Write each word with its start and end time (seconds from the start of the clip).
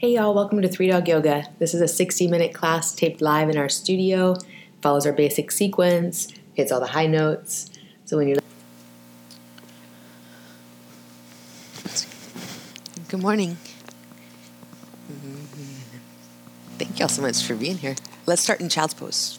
Hey 0.00 0.14
y'all, 0.14 0.32
welcome 0.32 0.62
to 0.62 0.68
Three 0.68 0.86
Dog 0.86 1.06
Yoga. 1.08 1.44
This 1.58 1.74
is 1.74 1.82
a 1.82 1.86
60 1.86 2.26
minute 2.26 2.54
class 2.54 2.94
taped 2.94 3.20
live 3.20 3.50
in 3.50 3.58
our 3.58 3.68
studio. 3.68 4.34
Follows 4.80 5.04
our 5.04 5.12
basic 5.12 5.50
sequence, 5.50 6.32
hits 6.54 6.72
all 6.72 6.80
the 6.80 6.86
high 6.86 7.06
notes. 7.06 7.68
So 8.06 8.16
when 8.16 8.28
you're 8.28 8.38
Good 13.08 13.20
morning. 13.20 13.58
Mm-hmm. 15.12 15.98
Thank 16.78 16.98
y'all 16.98 17.08
so 17.08 17.20
much 17.20 17.42
for 17.42 17.54
being 17.54 17.76
here. 17.76 17.96
Let's 18.24 18.40
start 18.40 18.62
in 18.62 18.70
child's 18.70 18.94
pose. 18.94 19.38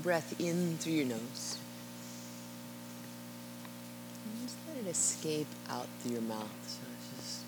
Breath 0.00 0.40
in 0.40 0.76
through 0.78 0.92
your 0.94 1.06
nose. 1.06 1.58
And 4.24 4.42
just 4.42 4.56
let 4.68 4.84
it 4.84 4.88
escape 4.88 5.46
out 5.68 5.86
through 6.00 6.12
your 6.12 6.22
mouth. 6.22 6.48
So 6.66 6.80
it's 6.96 7.08
just 7.16 7.42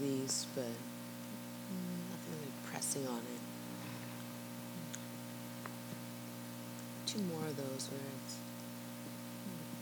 release, 0.00 0.46
but 0.54 0.64
nothing 0.64 2.32
really 2.32 2.52
pressing 2.66 3.06
on 3.06 3.18
it. 3.18 3.40
Two 7.06 7.20
more 7.20 7.46
of 7.46 7.56
those 7.56 7.88
where 7.90 8.00
it's 8.26 8.36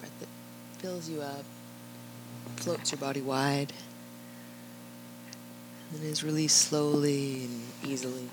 breath 0.01 0.19
that 0.21 0.29
fills 0.79 1.09
you 1.09 1.23
up, 1.23 1.45
floats 2.57 2.93
your 2.93 2.99
body 2.99 3.21
wide, 3.21 3.73
and 5.93 6.01
then 6.03 6.11
is 6.11 6.25
released 6.25 6.59
slowly 6.59 7.45
and 7.45 7.63
easily. 7.85 8.29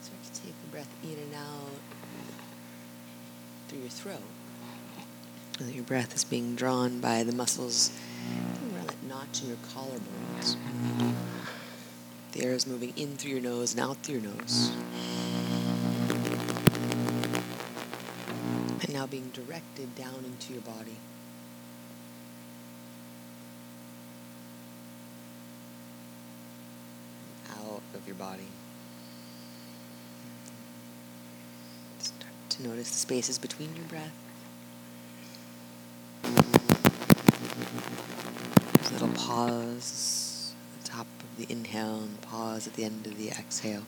Start 0.00 0.22
to 0.24 0.42
take 0.42 0.60
the 0.62 0.68
breath 0.68 0.92
in 1.04 1.18
and 1.18 1.34
out 1.34 1.78
through 3.68 3.80
your 3.80 3.90
throat. 4.02 4.18
And 5.60 5.72
your 5.72 5.84
breath 5.84 6.12
is 6.12 6.24
being 6.24 6.56
drawn 6.56 6.98
by 6.98 7.22
the 7.22 7.30
muscles 7.30 7.92
around 8.74 8.88
that 8.88 9.02
notch 9.04 9.42
in 9.42 9.48
your 9.48 9.56
collarbones. 9.58 10.56
The 12.32 12.42
air 12.44 12.52
is 12.52 12.66
moving 12.66 12.92
in 12.96 13.16
through 13.16 13.30
your 13.30 13.40
nose 13.40 13.74
and 13.74 13.80
out 13.80 13.98
through 13.98 14.18
your 14.18 14.32
nose. 14.32 14.72
And 18.80 18.92
now 18.92 19.06
being 19.06 19.30
directed 19.32 19.94
down 19.94 20.24
into 20.24 20.52
your 20.52 20.62
body. 20.62 20.96
Out 27.52 27.82
of 27.94 28.04
your 28.04 28.16
body. 28.16 28.48
Start 32.00 32.32
to 32.48 32.61
notice 32.72 32.90
the 32.90 32.96
spaces 32.96 33.36
between 33.36 33.76
your 33.76 33.84
breath. 33.84 34.14
Little 38.92 39.08
pause 39.08 40.54
at 40.78 40.84
the 40.84 40.88
top 40.88 41.06
of 41.22 41.36
the 41.36 41.52
inhale 41.52 42.00
and 42.00 42.18
pause 42.22 42.66
at 42.66 42.72
the 42.72 42.84
end 42.84 43.06
of 43.06 43.18
the 43.18 43.28
exhale. 43.28 43.82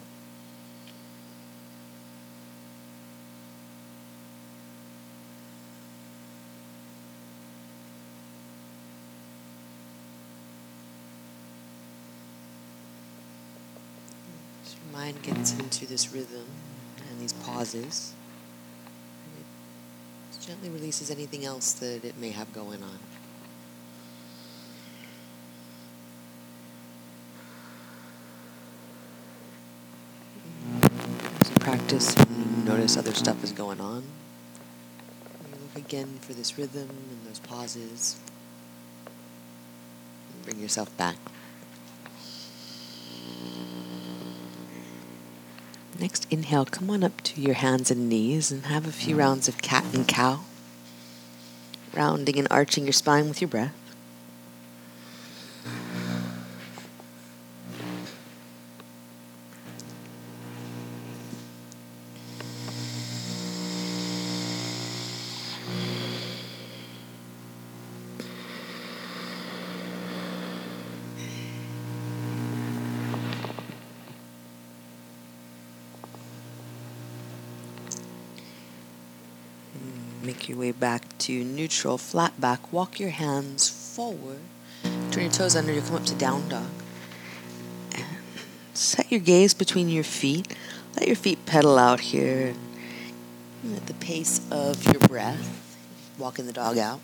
Your 14.67 14.93
mind 14.93 15.23
gets 15.23 15.59
into 15.59 15.87
this 15.87 16.13
rhythm 16.13 16.45
and 17.09 17.19
these 17.19 17.33
pauses, 17.33 18.13
gently 20.47 20.69
releases 20.69 21.11
anything 21.11 21.45
else 21.47 21.73
that 21.73 22.05
it 22.05 22.19
may 22.19 22.31
have 22.31 22.53
going 22.53 22.83
on. 22.83 22.99
Practice 31.61 32.15
and 32.17 32.67
notice 32.67 32.99
other 32.99 33.15
stuff 33.15 33.43
is 33.43 33.53
going 33.53 33.81
on, 33.81 34.03
you 35.51 35.59
look 35.63 35.87
again 35.87 36.19
for 36.21 36.35
this 36.35 36.59
rhythm 36.59 36.91
and 36.91 37.27
those 37.27 37.39
pauses. 37.39 38.17
And 40.35 40.45
bring 40.45 40.61
yourself 40.61 40.95
back. 40.99 41.17
Next 45.99 46.27
inhale, 46.31 46.65
come 46.65 46.91
on 46.91 47.05
up 47.05 47.21
to 47.23 47.41
your 47.41 47.55
hands 47.55 47.91
and 47.91 48.09
knees 48.09 48.51
and 48.51 48.67
have 48.67 48.87
a 48.87 48.93
few 48.93 49.15
mm. 49.15 49.21
rounds 49.21 49.47
of 49.47 49.63
cat 49.63 49.85
and 49.95 50.07
cow. 50.07 50.41
Rounding 51.95 52.37
and 52.37 52.49
arching 52.51 52.85
your 52.85 52.93
spine 52.93 53.29
with 53.29 53.41
your 53.41 53.49
breath. 53.49 53.73
Make 80.23 80.49
your 80.49 80.57
way 80.57 80.73
back 80.73 81.14
to 81.25 81.43
neutral, 81.43 81.97
flat 81.97 82.39
back. 82.39 82.71
Walk 82.71 83.01
your 83.01 83.09
hands 83.09 83.69
forward. 83.69 84.41
Turn 85.11 85.23
your 85.23 85.33
toes 85.33 85.57
under. 85.57 85.73
You 85.73 85.81
come 85.81 85.97
up 85.97 86.05
to 86.05 86.15
down 86.15 86.49
dog. 86.51 86.69
And 87.95 88.05
set 88.75 89.11
your 89.11 89.21
gaze 89.21 89.55
between 89.55 89.89
your 89.89 90.05
feet. 90.05 90.55
Let 90.97 91.07
your 91.07 91.17
feet 91.17 91.47
pedal 91.47 91.79
out 91.79 92.01
here. 92.01 92.55
At 93.75 93.87
the 93.87 93.95
pace 93.95 94.43
of 94.51 94.85
your 94.85 95.01
breath, 95.09 95.65
walking 96.19 96.45
the 96.45 96.53
dog 96.53 96.77
out. 96.77 97.01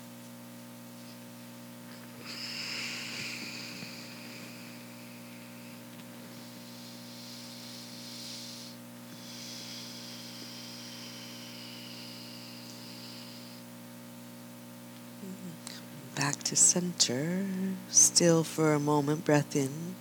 Back 16.21 16.43
to 16.43 16.55
center. 16.55 17.47
Still 17.89 18.43
for 18.43 18.75
a 18.75 18.79
moment. 18.79 19.25
Breath 19.25 19.55
in. 19.55 19.95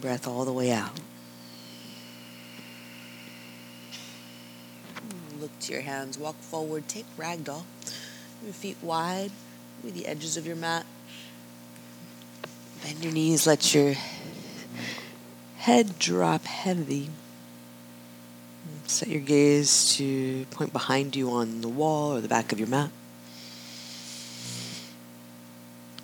Breath 0.00 0.26
all 0.26 0.44
the 0.44 0.52
way 0.52 0.72
out. 0.72 0.98
Look 5.40 5.56
to 5.60 5.72
your 5.72 5.82
hands. 5.82 6.18
Walk 6.18 6.34
forward. 6.40 6.88
Take 6.88 7.06
ragdoll. 7.16 7.62
Your 8.42 8.52
feet 8.52 8.78
wide 8.82 9.30
with 9.84 9.94
the 9.94 10.08
edges 10.08 10.36
of 10.36 10.44
your 10.48 10.56
mat. 10.56 10.84
Bend 12.82 13.04
your 13.04 13.12
knees. 13.12 13.46
Let 13.46 13.72
your 13.72 13.94
head 15.58 16.00
drop 16.00 16.46
heavy. 16.46 17.10
Set 18.86 19.08
your 19.08 19.20
gaze 19.20 19.94
to 19.96 20.44
point 20.50 20.72
behind 20.72 21.14
you 21.14 21.30
on 21.30 21.60
the 21.60 21.68
wall 21.68 22.12
or 22.12 22.20
the 22.20 22.28
back 22.28 22.52
of 22.52 22.58
your 22.58 22.68
mat. 22.68 22.90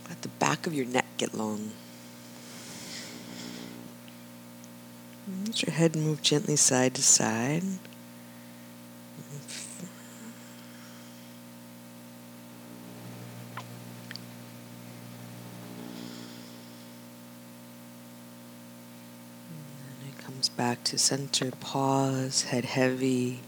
Let 0.08 0.22
the 0.22 0.28
back 0.28 0.66
of 0.66 0.72
your 0.72 0.86
neck 0.86 1.06
get 1.16 1.34
long. 1.34 1.72
Let 5.44 5.62
your 5.62 5.74
head 5.74 5.96
move 5.96 6.22
gently 6.22 6.54
side 6.54 6.94
to 6.94 7.02
side. 7.02 7.62
And 7.62 7.80
it 20.08 20.16
comes 20.18 20.45
back 20.56 20.82
to 20.84 20.98
center, 20.98 21.50
pause, 21.50 22.44
head 22.44 22.64
heavy. 22.64 23.40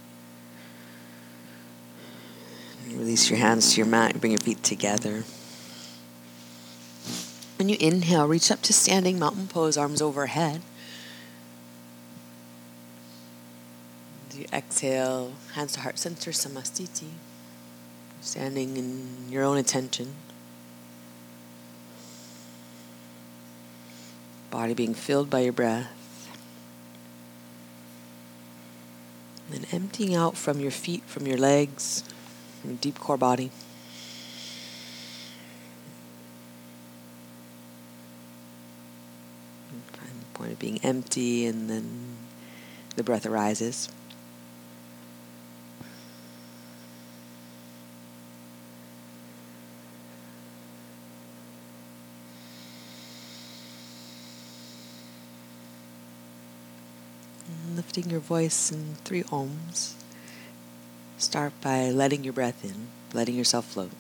Release 2.89 3.31
your 3.31 3.39
hands 3.39 3.73
to 3.73 3.79
your 3.79 3.87
mat, 3.87 4.21
bring 4.21 4.33
your 4.33 4.41
feet 4.41 4.63
together. 4.63 5.25
When 7.59 7.69
you 7.69 7.77
inhale, 7.81 8.27
reach 8.29 8.51
up 8.51 8.63
to 8.63 8.73
standing 8.73 9.19
mountain 9.19 9.49
pose, 9.49 9.77
arms 9.77 10.01
overhead. 10.01 10.61
As 14.31 14.39
you 14.39 14.47
exhale, 14.53 15.33
hands 15.55 15.73
to 15.73 15.81
heart 15.81 15.99
center, 15.99 16.31
samasthiti. 16.31 17.11
Standing 18.21 18.77
in 18.77 19.31
your 19.31 19.45
own 19.45 19.57
attention. 19.57 20.15
Body 24.51 24.75
being 24.75 24.95
filled 24.95 25.29
by 25.29 25.41
your 25.41 25.53
breath. 25.53 25.98
And 29.51 29.67
emptying 29.73 30.15
out 30.15 30.37
from 30.37 30.61
your 30.61 30.71
feet, 30.71 31.03
from 31.07 31.27
your 31.27 31.39
legs, 31.39 32.05
from 32.61 32.71
your 32.71 32.79
deep 32.81 32.99
core 33.01 33.17
body. 33.17 33.51
Find 39.93 40.21
the 40.21 40.39
point 40.39 40.53
of 40.53 40.59
being 40.59 40.79
empty, 40.85 41.47
and 41.47 41.71
then 41.71 42.19
the 42.97 43.03
breath 43.03 43.25
arises. 43.25 43.89
Lifting 57.99 58.13
your 58.13 58.21
voice 58.21 58.71
in 58.71 58.95
three 59.03 59.25
oms. 59.25 59.95
Start 61.19 61.53
by 61.61 61.91
letting 61.91 62.23
your 62.23 62.33
breath 62.33 62.65
in, 62.65 62.87
letting 63.13 63.35
yourself 63.35 63.65
float. 63.65 63.91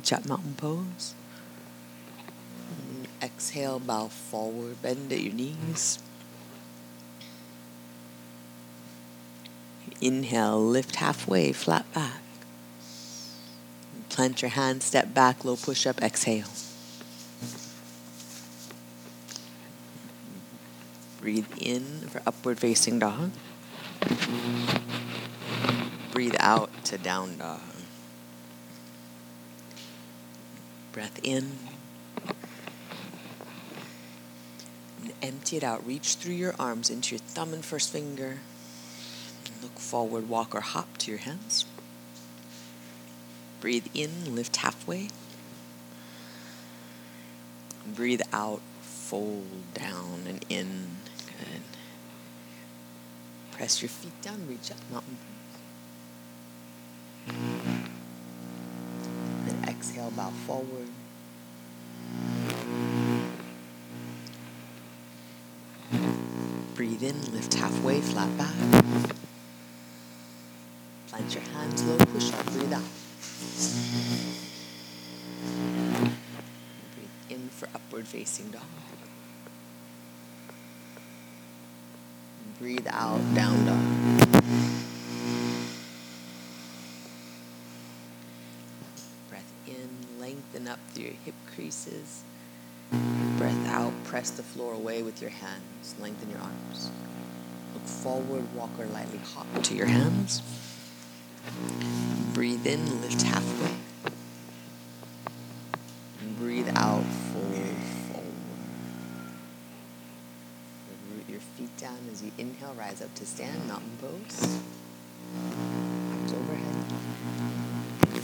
Reach 0.00 0.14
up, 0.14 0.26
mountain 0.26 0.54
pose. 0.56 1.12
And 2.70 3.06
mm, 3.06 3.22
exhale, 3.22 3.78
bow 3.78 4.08
forward, 4.08 4.80
bend 4.80 5.12
at 5.12 5.20
your 5.20 5.34
knees. 5.34 5.98
Inhale, 10.00 10.58
lift 10.58 10.96
halfway, 10.96 11.52
flat 11.52 11.84
back. 11.92 12.22
Plant 14.08 14.40
your 14.40 14.52
hands, 14.52 14.86
step 14.86 15.12
back, 15.12 15.44
low 15.44 15.56
push 15.56 15.86
up, 15.86 16.02
exhale. 16.02 16.48
Breathe 21.20 21.44
in 21.58 22.08
for 22.08 22.22
upward 22.26 22.58
facing 22.58 23.00
dog. 23.00 23.32
Breathe 26.12 26.36
out 26.38 26.70
to 26.84 26.96
down 26.96 27.36
dog. 27.36 27.69
Breath 30.92 31.20
in. 31.22 31.58
And 35.02 35.12
empty 35.22 35.56
it 35.56 35.64
out. 35.64 35.86
Reach 35.86 36.14
through 36.14 36.34
your 36.34 36.54
arms 36.58 36.90
into 36.90 37.14
your 37.14 37.20
thumb 37.20 37.52
and 37.52 37.64
first 37.64 37.90
finger. 37.92 38.38
Look 39.62 39.78
forward, 39.78 40.28
walk 40.28 40.54
or 40.54 40.60
hop 40.60 40.96
to 40.98 41.10
your 41.10 41.20
hands. 41.20 41.66
Breathe 43.60 43.86
in, 43.92 44.34
lift 44.34 44.56
halfway. 44.56 45.08
Breathe 47.86 48.22
out, 48.32 48.62
fold 48.80 49.74
down 49.74 50.24
and 50.26 50.44
in. 50.48 50.88
Good. 51.26 51.62
Press 53.52 53.82
your 53.82 53.90
feet 53.90 54.20
down, 54.22 54.46
reach 54.48 54.70
up, 54.70 54.78
mountain 54.90 55.18
bow 60.20 60.30
forward. 60.46 60.88
Breathe 66.74 67.02
in, 67.02 67.32
lift 67.32 67.54
halfway, 67.54 68.02
flat 68.02 68.28
back. 68.36 68.54
Plant 71.08 71.34
your 71.34 71.42
hands 71.54 71.82
low, 71.84 71.96
push 71.96 72.32
up, 72.34 72.44
breathe 72.52 72.72
out. 72.74 72.82
Breathe 76.94 77.08
in 77.30 77.48
for 77.48 77.68
upward 77.74 78.06
facing 78.06 78.50
dog. 78.50 78.62
Breathe 82.58 82.88
out, 82.90 83.22
down 83.34 83.64
dog. 83.64 84.30
Breath 89.30 89.52
in, 89.66 89.88
lengthen 90.20 90.59
up 90.70 90.78
through 90.90 91.04
your 91.04 91.12
hip 91.24 91.34
creases. 91.54 92.22
Breath 93.38 93.68
out, 93.68 93.92
press 94.04 94.30
the 94.30 94.42
floor 94.42 94.72
away 94.72 95.02
with 95.02 95.20
your 95.20 95.30
hands. 95.30 95.94
Lengthen 96.00 96.30
your 96.30 96.40
arms. 96.40 96.90
Look 97.74 97.84
forward, 97.84 98.54
walk 98.54 98.70
or 98.78 98.86
lightly 98.86 99.18
hop 99.18 99.46
to 99.64 99.74
your 99.74 99.86
hands. 99.86 100.42
Breathe 102.32 102.66
in, 102.66 103.02
lift 103.02 103.22
halfway. 103.22 103.74
Breathe 106.38 106.70
out, 106.76 107.04
fold 107.04 107.76
forward. 108.08 108.26
Root 111.12 111.28
your 111.28 111.40
feet 111.40 111.76
down 111.76 111.98
as 112.12 112.22
you 112.22 112.30
inhale, 112.38 112.74
rise 112.74 113.02
up 113.02 113.14
to 113.16 113.26
stand, 113.26 113.66
mountain 113.68 113.98
pose. 114.00 114.60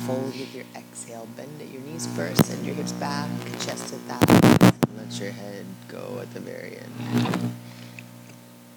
Fold 0.06 0.38
with 0.38 0.54
your 0.54 0.64
exhale, 0.76 1.26
bend 1.36 1.60
at 1.60 1.68
your 1.68 1.82
knees 1.82 2.06
first, 2.06 2.44
send 2.44 2.64
your 2.64 2.76
hips 2.76 2.92
back, 2.92 3.28
chest 3.58 3.88
to 3.88 3.96
that. 4.06 4.74
Let 4.96 5.18
your 5.18 5.32
head 5.32 5.66
go 5.88 6.20
at 6.22 6.32
the 6.32 6.38
very 6.38 6.78
end. 6.78 7.52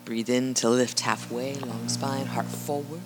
Breathe 0.06 0.30
in 0.30 0.56
to 0.56 0.70
lift 0.72 1.02
halfway, 1.02 1.54
long 1.54 1.88
spine, 1.88 2.26
heart 2.26 2.48
forward. 2.48 3.02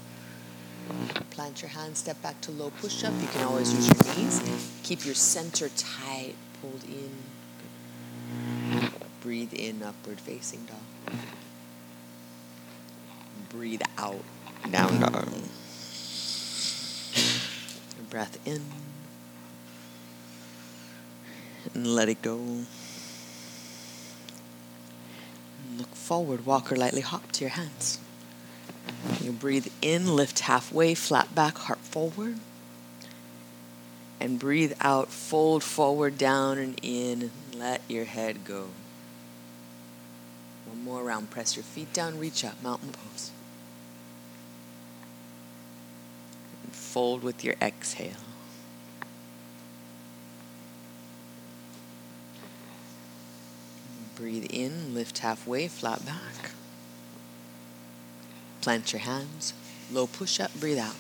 Plant 1.32 1.62
your 1.62 1.72
hands, 1.72 2.00
step 2.00 2.22
back 2.22 2.40
to 2.42 2.52
low 2.52 2.70
push 2.70 3.04
up. 3.04 3.12
You 3.20 3.28
can 3.28 3.44
always 3.44 3.74
use 3.74 3.88
your 3.88 4.16
knees. 4.16 4.72
Keep 4.84 5.06
your 5.06 5.16
center 5.16 5.68
tight, 5.76 6.36
pulled 6.62 6.86
in. 6.86 7.24
Breathe 9.20 9.54
in, 9.54 9.84
upward 9.84 10.22
facing 10.22 10.66
dog. 10.66 11.18
Breathe 13.50 13.82
out, 13.98 14.24
down 14.72 15.02
dog. 15.02 15.28
Breath 18.14 18.38
in. 18.46 18.62
And 21.74 21.88
let 21.88 22.10
it 22.10 22.22
go. 22.22 22.40
Look 25.80 25.96
forward, 25.96 26.46
walk 26.46 26.72
or 26.72 26.76
lightly 26.76 27.02
hop 27.02 27.32
to 27.32 27.42
your 27.42 27.50
hands. 27.50 27.98
You 29.20 29.32
breathe 29.32 29.66
in, 29.82 30.16
lift 30.16 30.42
halfway, 30.42 30.94
flat 30.94 31.34
back, 31.34 31.58
heart 31.58 31.80
forward. 31.80 32.38
And 34.20 34.38
breathe 34.38 34.74
out, 34.80 35.10
fold 35.10 35.64
forward, 35.64 36.20
down 36.20 36.60
and 36.60 36.80
in. 36.84 37.24
And 37.24 37.32
let 37.56 37.82
your 37.88 38.06
head 38.06 38.46
go. 38.46 38.68
One 40.68 40.84
more 40.84 41.04
round. 41.04 41.32
Press 41.32 41.56
your 41.56 41.64
feet 41.64 41.92
down, 41.94 42.20
reach 42.20 42.46
up, 42.46 42.62
mountain 42.62 42.92
pose. 42.92 43.32
And 46.94 47.02
fold 47.02 47.24
with 47.24 47.44
your 47.44 47.56
exhale. 47.60 48.12
Breathe 54.16 54.46
in, 54.52 54.94
lift 54.94 55.18
halfway, 55.18 55.68
flat 55.68 56.06
back. 56.06 56.52
Plant 58.62 58.94
your 58.94 59.00
hands, 59.00 59.56
low 59.92 60.06
push 60.06 60.40
up, 60.40 60.54
breathe 60.60 60.78
out. 60.78 60.94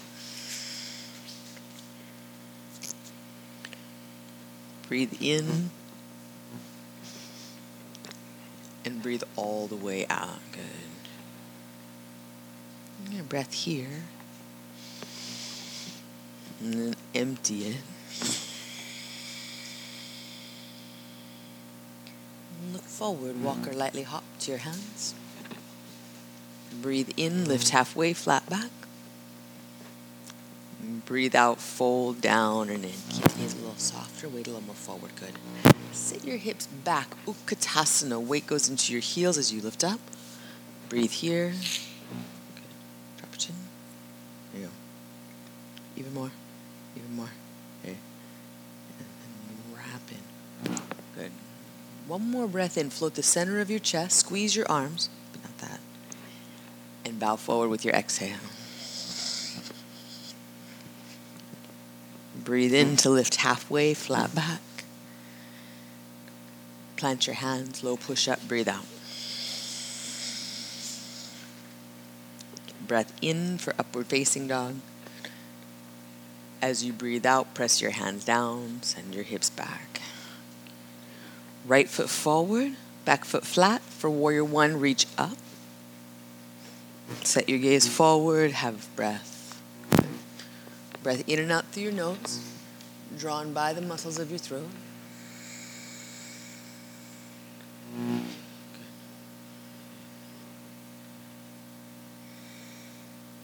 Breathe 4.87 5.13
in. 5.21 5.69
And 8.83 9.03
breathe 9.03 9.21
all 9.35 9.67
the 9.67 9.75
way 9.75 10.07
out. 10.09 10.39
Good. 13.11 13.29
Breath 13.29 13.53
here. 13.53 14.05
And 16.63 16.73
then 16.73 16.95
empty 17.13 17.65
it. 17.65 17.77
Look 22.71 22.83
forward, 22.83 23.43
walk 23.43 23.67
or 23.67 23.71
mm. 23.71 23.75
lightly 23.75 24.03
hop 24.03 24.23
to 24.39 24.51
your 24.51 24.59
hands. 24.59 25.13
Breathe 26.81 27.11
in, 27.17 27.45
lift 27.45 27.67
mm. 27.67 27.71
halfway, 27.71 28.13
flat 28.13 28.49
back. 28.49 28.69
Breathe 31.05 31.35
out, 31.35 31.59
fold 31.59 32.21
down 32.21 32.69
and 32.69 32.85
in. 32.85 32.91
Keep 33.09 33.23
the 33.23 33.41
knees 33.41 33.53
a 33.53 33.57
little 33.57 33.75
softer, 33.75 34.29
weight 34.29 34.47
a 34.47 34.51
little 34.51 34.65
more 34.65 34.75
forward. 34.75 35.11
Good. 35.19 35.33
Sit 35.91 36.23
your 36.23 36.37
hips 36.37 36.67
back. 36.67 37.13
Utkatasana. 37.25 38.21
Weight 38.25 38.47
goes 38.47 38.69
into 38.69 38.91
your 38.91 39.01
heels 39.01 39.37
as 39.37 39.53
you 39.53 39.61
lift 39.61 39.83
up. 39.83 39.99
Breathe 40.89 41.11
here. 41.11 41.49
Good. 42.55 42.63
Drop 43.17 43.31
your 43.31 43.37
chin. 43.37 43.55
There 44.53 44.61
you 44.61 44.67
go. 44.67 44.73
Even 45.97 46.13
more. 46.13 46.31
Even 46.95 47.15
more. 47.15 47.29
Okay. 47.83 47.95
And 48.99 49.07
then 49.49 49.75
wrap 49.75 50.01
in. 50.11 50.73
Good. 51.15 51.31
One 52.07 52.29
more 52.29 52.47
breath 52.47 52.77
in. 52.77 52.89
Float 52.89 53.15
the 53.15 53.23
center 53.23 53.59
of 53.59 53.69
your 53.69 53.79
chest. 53.79 54.17
Squeeze 54.17 54.55
your 54.55 54.69
arms, 54.69 55.09
but 55.31 55.43
not 55.43 55.57
that. 55.59 55.79
And 57.05 57.19
bow 57.19 57.35
forward 57.37 57.69
with 57.69 57.85
your 57.85 57.93
exhale. 57.93 58.37
Breathe 62.35 62.73
in 62.73 62.97
to 62.97 63.09
lift 63.09 63.35
halfway, 63.35 63.93
flat 63.93 64.35
back. 64.35 64.59
Plant 66.97 67.25
your 67.27 67.35
hands, 67.35 67.83
low 67.83 67.95
push 67.95 68.27
up, 68.27 68.45
breathe 68.47 68.67
out. 68.67 68.85
Breath 72.85 73.13
in 73.21 73.57
for 73.57 73.73
upward 73.79 74.07
facing 74.07 74.47
dog. 74.47 74.75
As 76.61 76.83
you 76.83 76.91
breathe 76.93 77.25
out, 77.25 77.53
press 77.53 77.81
your 77.81 77.91
hands 77.91 78.25
down, 78.25 78.83
send 78.83 79.15
your 79.15 79.23
hips 79.23 79.49
back. 79.49 80.02
Right 81.65 81.87
foot 81.87 82.09
forward, 82.09 82.73
back 83.05 83.23
foot 83.23 83.45
flat. 83.45 83.81
For 83.81 84.09
warrior 84.09 84.43
one, 84.43 84.79
reach 84.79 85.07
up. 85.17 85.37
Set 87.23 87.47
your 87.47 87.59
gaze 87.59 87.87
forward, 87.87 88.51
have 88.51 88.93
breath. 88.95 89.61
Breath 91.01 91.23
in 91.27 91.39
and 91.39 91.51
out 91.51 91.65
through 91.65 91.83
your 91.83 91.91
nose, 91.91 92.41
drawn 93.17 93.53
by 93.53 93.73
the 93.73 93.81
muscles 93.81 94.19
of 94.19 94.29
your 94.29 94.39
throat. 94.39 94.69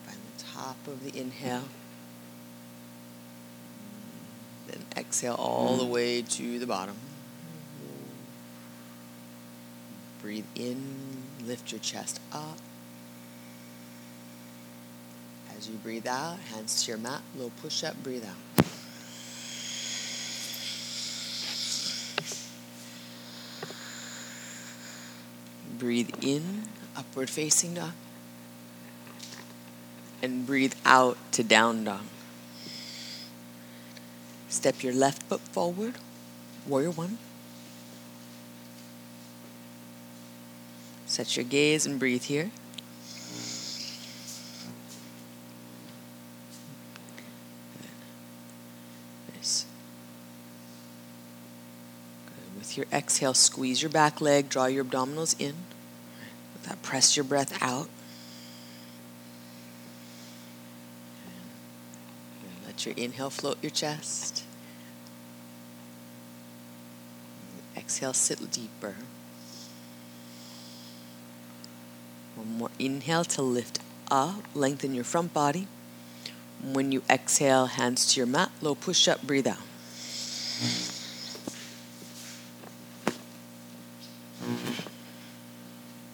Find 0.06 0.18
the 0.38 0.44
top 0.44 0.76
of 0.88 1.04
the 1.04 1.18
inhale. 1.18 1.64
Then 4.68 4.86
exhale 4.98 5.36
all 5.36 5.78
the 5.78 5.86
way 5.86 6.22
to 6.22 6.60
the 6.60 6.68
bottom. 6.68 6.96
Breathe 10.22 10.46
in, 10.56 11.24
lift 11.46 11.72
your 11.72 11.80
chest 11.80 12.20
up. 12.34 12.58
As 15.56 15.70
you 15.70 15.76
breathe 15.76 16.08
out, 16.08 16.38
hands 16.54 16.84
to 16.84 16.92
your 16.92 16.98
mat, 16.98 17.22
low 17.38 17.52
push 17.62 17.84
up, 17.84 18.02
breathe 18.04 18.26
out. 18.26 18.66
Breathe 25.78 26.10
in, 26.22 26.64
upward 26.98 27.30
facing 27.30 27.76
dog. 27.76 27.92
And 30.22 30.46
breathe 30.46 30.74
out 30.84 31.18
to 31.32 31.44
down 31.44 31.86
dog. 31.86 32.02
Step 34.50 34.84
your 34.84 34.94
left 34.94 35.24
foot 35.24 35.40
forward, 35.40 35.96
warrior 36.68 36.92
one. 36.92 37.18
Set 41.20 41.36
your 41.36 41.44
gaze 41.44 41.86
and 41.86 42.00
breathe 42.00 42.24
here. 42.24 42.50
Nice. 49.36 49.66
Good. 52.26 52.58
With 52.58 52.78
your 52.78 52.86
exhale, 52.94 53.34
squeeze 53.34 53.82
your 53.82 53.92
back 53.92 54.22
leg, 54.22 54.48
draw 54.48 54.68
your 54.68 54.86
abdominals 54.86 55.36
in. 55.38 55.56
With 56.54 56.64
that, 56.70 56.82
press 56.84 57.18
your 57.18 57.26
breath 57.26 57.62
out. 57.62 57.90
Let 62.66 62.86
your 62.86 62.96
inhale 62.96 63.30
float 63.30 63.58
your 63.62 63.72
chest. 63.72 64.46
Exhale, 67.76 68.14
sit 68.14 68.50
deeper. 68.52 68.96
One 72.40 72.58
more 72.58 72.72
inhale 72.80 73.26
to 73.36 73.42
lift 73.42 73.80
up, 74.10 74.44
lengthen 74.56 74.94
your 74.94 75.04
front 75.04 75.34
body. 75.34 75.68
When 76.64 76.94
you 76.94 77.04
exhale, 77.10 77.66
hands 77.66 78.14
to 78.14 78.20
your 78.22 78.28
mat, 78.28 78.50
low 78.62 78.76
push 78.76 79.10
up, 79.10 79.22
breathe 79.24 79.46
out. 79.46 79.58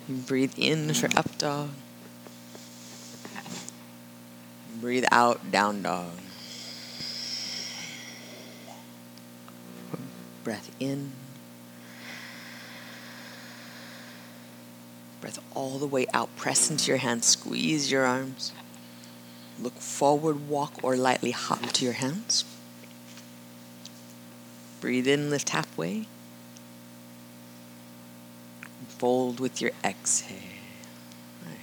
Breathe 0.09 0.53
in 0.57 0.95
for 0.95 1.15
up 1.15 1.37
dog. 1.37 1.69
Breathe 4.81 5.05
out, 5.11 5.51
down 5.51 5.83
dog. 5.83 6.09
Breath 10.43 10.71
in. 10.79 11.11
Breath 15.25 15.43
all 15.55 15.79
the 15.79 15.87
way 15.87 16.05
out. 16.13 16.35
Press 16.35 16.69
into 16.69 16.91
your 16.91 16.99
hands. 16.99 17.25
Squeeze 17.25 17.91
your 17.91 18.05
arms. 18.05 18.51
Look 19.59 19.73
forward, 19.79 20.47
walk, 20.47 20.73
or 20.83 20.95
lightly 20.95 21.31
hop 21.31 21.63
to 21.71 21.83
your 21.83 21.95
hands. 21.95 22.45
Breathe 24.81 25.07
in, 25.07 25.31
lift 25.31 25.49
halfway. 25.49 26.05
Fold 28.99 29.39
with 29.39 29.61
your 29.61 29.71
exhale. 29.83 30.37
Right. 31.43 31.57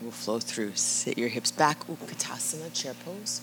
We'll 0.00 0.10
flow 0.10 0.38
through. 0.38 0.76
Sit 0.76 1.18
your 1.18 1.28
hips 1.28 1.50
back. 1.50 1.86
Utkatasana, 1.86 2.72
chair 2.72 2.94
pose. 3.04 3.42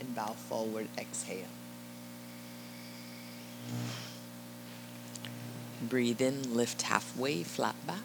And 0.00 0.16
bow 0.16 0.32
forward, 0.32 0.88
exhale. 0.98 1.46
Breathe 5.80 6.20
in, 6.20 6.54
lift 6.54 6.82
halfway, 6.82 7.42
flat 7.42 7.74
back. 7.86 7.96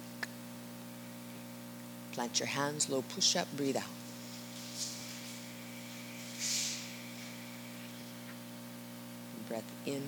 Plant 2.13 2.39
your 2.39 2.48
hands, 2.48 2.89
low 2.89 3.01
push 3.01 3.36
up, 3.36 3.48
breathe 3.58 3.75
out. 3.75 3.84
Breath 9.50 9.72
in. 9.86 10.03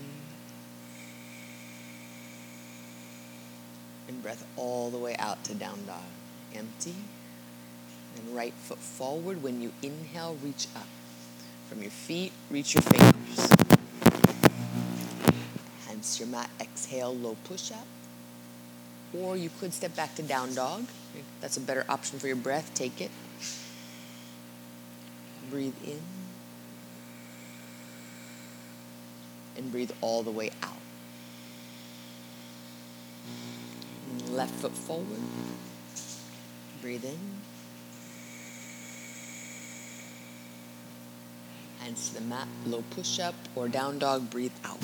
And 4.07 4.24
breath 4.24 4.47
all 4.55 4.89
the 4.89 4.97
way 4.97 5.17
out 5.17 5.43
to 5.43 5.53
down 5.53 5.86
dog. 5.86 5.97
Empty. 6.55 6.95
And 8.15 8.33
right 8.33 8.53
foot 8.53 8.79
forward. 8.79 9.43
When 9.43 9.62
you 9.62 9.74
inhale, 9.83 10.38
reach 10.41 10.67
up. 10.75 10.88
From 11.67 11.81
your 11.81 11.91
feet, 11.91 12.31
reach 12.50 12.74
your 12.74 12.83
fingers. 12.83 13.57
Your 16.20 16.27
mat. 16.27 16.50
Exhale, 16.60 17.13
low 17.16 17.36
push 17.46 17.72
up. 17.72 17.88
Or 19.18 19.36
you 19.36 19.50
could 19.60 19.74
step 19.74 19.96
back 19.96 20.16
to 20.16 20.22
down 20.22 20.54
dog. 20.54 20.86
That's 21.42 21.58
a 21.58 21.62
better 21.62 21.86
option 21.89 22.20
for 22.20 22.27
your 22.27 22.36
breath. 22.36 22.72
Take 22.74 23.01
it. 23.01 23.12
Breathe 25.50 25.75
in. 25.86 26.00
And 29.58 29.72
breathe 29.72 29.92
all 30.01 30.24
the 30.24 30.32
way 30.32 30.51
out. 30.62 30.77
Left 34.30 34.54
foot 34.54 34.74
forward. 34.74 35.22
Breathe 36.82 37.06
in. 37.06 37.18
And 41.86 41.96
to 41.96 42.13
the 42.13 42.22
mat, 42.22 42.48
low 42.66 42.84
push 42.92 43.20
up 43.20 43.36
or 43.56 43.68
down 43.68 44.00
dog, 44.00 44.30
breathe 44.30 44.51
out. 44.66 44.77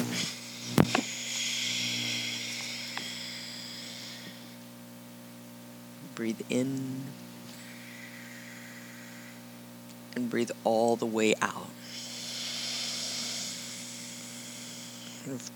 Breathe 6.16 6.42
in 6.50 7.04
and 10.16 10.30
breathe 10.30 10.52
all 10.64 10.96
the 10.96 11.06
way 11.06 11.34
out. 11.42 11.70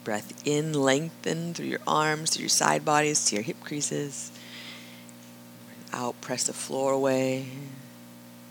Breath 0.04 0.42
in, 0.46 0.74
lengthen 0.74 1.54
through 1.54 1.66
your 1.66 1.82
arms, 1.86 2.32
through 2.32 2.44
your 2.44 2.50
side 2.50 2.86
bodies, 2.86 3.26
to 3.26 3.36
your 3.36 3.44
hip 3.44 3.58
creases. 3.62 4.32
Out, 5.92 6.20
press 6.22 6.46
the 6.46 6.54
floor 6.54 6.94
away 6.94 7.48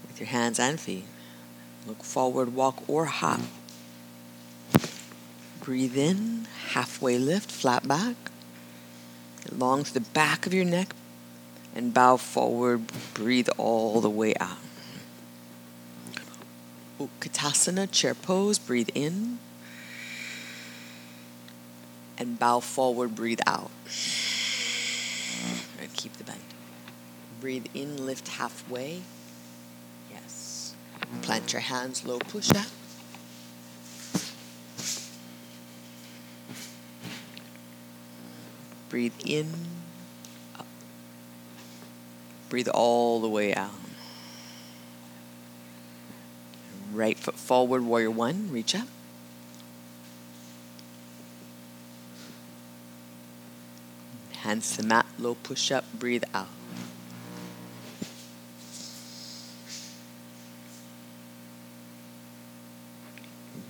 with 0.06 0.20
your 0.20 0.28
hands 0.28 0.60
and 0.60 0.78
feet. 0.78 1.04
Look 1.86 2.02
forward, 2.02 2.54
walk, 2.54 2.82
or 2.88 3.06
hop. 3.06 3.40
Breathe 5.60 5.96
in, 5.96 6.46
halfway 6.72 7.18
lift, 7.18 7.50
flat 7.50 7.88
back. 7.88 8.16
Long 9.50 9.84
through 9.84 10.00
the 10.00 10.10
back 10.10 10.46
of 10.46 10.52
your 10.52 10.64
neck 10.64 10.94
and 11.76 11.92
bow 11.92 12.16
forward. 12.16 12.90
Breathe 13.12 13.48
all 13.58 14.00
the 14.00 14.10
way 14.10 14.34
out. 14.40 14.56
Utkatasana, 16.98 17.88
chair 17.92 18.14
pose. 18.14 18.58
Breathe 18.58 18.88
in 18.94 19.38
and 22.16 22.38
bow 22.38 22.60
forward. 22.60 23.14
Breathe 23.14 23.40
out. 23.46 23.70
And 25.78 25.92
keep 25.92 26.14
the 26.14 26.24
bend. 26.24 26.40
Breathe 27.42 27.66
in, 27.74 28.06
lift 28.06 28.28
halfway. 28.28 29.02
Yes. 30.10 30.74
Plant 31.20 31.52
your 31.52 31.60
hands 31.60 32.06
low, 32.06 32.18
push 32.18 32.50
up. 32.52 32.66
Breathe 38.88 39.12
in. 39.26 39.75
Breathe 42.48 42.68
all 42.68 43.20
the 43.20 43.28
way 43.28 43.54
out. 43.54 43.70
Right 46.92 47.18
foot 47.18 47.34
forward, 47.34 47.82
warrior 47.82 48.10
one, 48.10 48.50
reach 48.50 48.74
up. 48.74 48.88
Hands 54.36 54.76
to 54.76 54.82
mat, 54.84 55.06
low 55.18 55.34
push 55.34 55.72
up, 55.72 55.84
breathe 55.92 56.22
out. 56.32 56.48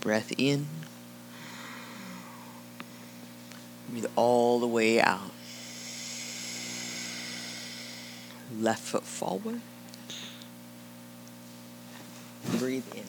Breath 0.01 0.33
in. 0.37 0.67
Breathe 3.89 4.07
all 4.15 4.61
the 4.61 4.67
way 4.67 5.01
out. 5.01 5.33
Left 8.61 8.83
foot 8.83 9.05
forward. 9.05 9.61
Breathe 12.59 12.85
in. 12.95 13.05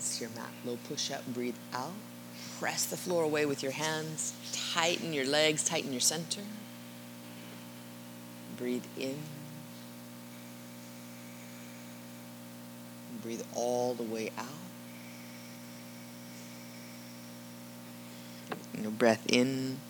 To 0.00 0.20
your 0.22 0.30
mat. 0.30 0.48
Low 0.64 0.78
push 0.88 1.10
up. 1.10 1.26
Breathe 1.26 1.56
out. 1.74 1.92
Press 2.58 2.86
the 2.86 2.96
floor 2.96 3.22
away 3.22 3.44
with 3.44 3.62
your 3.62 3.72
hands. 3.72 4.32
Tighten 4.72 5.12
your 5.12 5.26
legs. 5.26 5.62
Tighten 5.62 5.92
your 5.92 6.00
center. 6.00 6.40
Breathe 8.56 8.86
in. 8.96 9.18
Breathe 13.22 13.42
all 13.54 13.92
the 13.92 14.04
way 14.04 14.30
out. 14.38 14.46
Your 18.80 18.90
breath 18.90 19.26
in. 19.28 19.80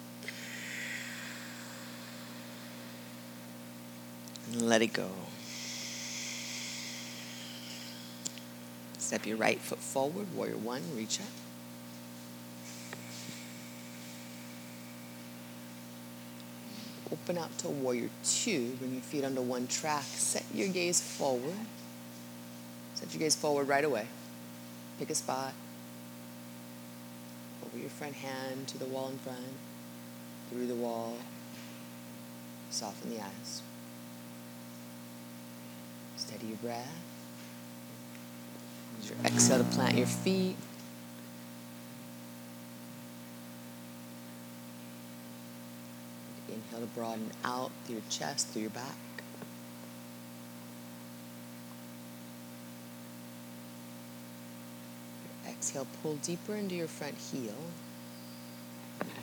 And 4.53 4.63
let 4.69 4.83
it 4.83 4.93
go. 4.93 5.09
Step 8.99 9.27
your 9.27 9.37
right 9.37 9.59
foot 9.59 9.79
forward, 9.79 10.27
warrior 10.37 10.57
one, 10.57 10.83
reach 10.97 11.21
up. 11.21 11.27
Open 17.13 17.39
out 17.39 17.57
to 17.59 17.69
warrior 17.69 18.09
two, 18.25 18.77
bring 18.79 18.93
your 18.93 19.03
feet 19.03 19.25
under 19.25 19.43
one 19.43 19.67
track. 19.67 20.05
Set 20.05 20.45
your 20.55 20.69
gaze 20.69 21.01
forward. 21.01 21.55
Set 22.95 23.13
your 23.13 23.19
gaze 23.19 23.35
forward 23.35 23.67
right 23.67 23.85
away. 23.85 24.07
Pick 24.99 25.11
a 25.11 25.15
spot. 25.15 25.53
Over 27.65 27.79
your 27.79 27.91
front 27.91 28.15
hand 28.15 28.69
to 28.69 28.79
the 28.79 28.85
wall 28.85 29.09
in 29.09 29.19
front, 29.19 29.41
through 30.51 30.67
the 30.67 30.75
wall. 30.75 31.17
Soften 32.71 33.11
the 33.11 33.21
eyes. 33.23 33.63
Steady 36.31 36.47
your 36.47 36.57
breath. 36.59 36.87
Use 39.01 39.11
your 39.11 39.19
exhale 39.27 39.59
to 39.59 39.65
plant 39.65 39.97
your 39.97 40.07
feet. 40.07 40.57
Inhale 46.49 46.81
to 46.81 46.87
broaden 46.95 47.31
out 47.45 47.73
through 47.85 47.97
your 47.97 48.05
chest, 48.11 48.49
through 48.49 48.63
your 48.63 48.71
back. 48.71 48.95
Exhale, 55.49 55.87
pull 56.01 56.15
deeper 56.17 56.55
into 56.55 56.77
your 56.77 56.87
front 56.87 57.17
heel. 57.33 57.55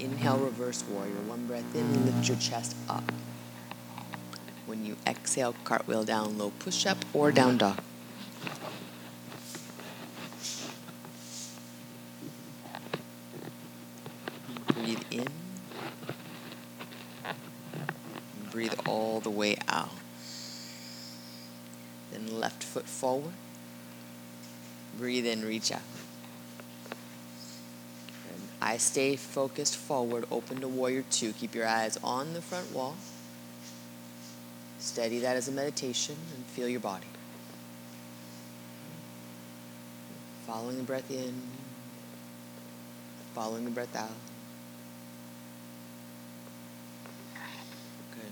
Inhale, 0.02 0.40
reverse 0.40 0.84
warrior. 0.90 1.14
One 1.26 1.46
breath 1.48 1.74
in, 1.74 2.06
lift 2.06 2.28
your 2.28 2.38
chest 2.38 2.76
up. 2.90 3.04
When 4.68 4.86
you 4.86 4.98
exhale, 5.08 5.56
cartwheel 5.64 6.04
down, 6.04 6.38
low 6.38 6.52
push 6.60 6.86
up 6.86 6.98
or 7.14 7.32
down 7.32 7.58
dog. 7.58 7.80
Breathe 14.74 15.04
in. 15.10 15.28
Breathe 18.52 18.74
all 18.86 19.22
the 19.22 19.30
way 19.30 19.56
out. 19.70 19.92
Then 22.12 22.38
left 22.38 22.62
foot 22.62 22.88
forward. 22.88 23.34
Breathe 24.98 25.26
in, 25.26 25.46
reach 25.46 25.72
out. 25.72 25.82
I 28.62 28.76
stay 28.76 29.16
focused 29.16 29.78
forward, 29.78 30.26
open 30.30 30.60
to 30.60 30.68
warrior 30.68 31.06
two. 31.10 31.32
Keep 31.32 31.56
your 31.56 31.68
eyes 31.68 31.98
on 32.04 32.34
the 32.34 32.42
front 32.42 32.74
wall. 32.74 32.98
Steady 34.88 35.20
that 35.20 35.36
as 35.36 35.50
a 35.50 35.52
meditation 35.52 36.16
and 36.34 36.46
feel 36.46 36.70
your 36.70 36.80
body. 36.80 37.06
Following 40.46 40.78
the 40.78 40.84
breath 40.84 41.12
in, 41.12 41.42
following 43.36 43.66
the 43.66 43.70
breath 43.70 43.94
out. 43.98 44.10
Good. 48.14 48.32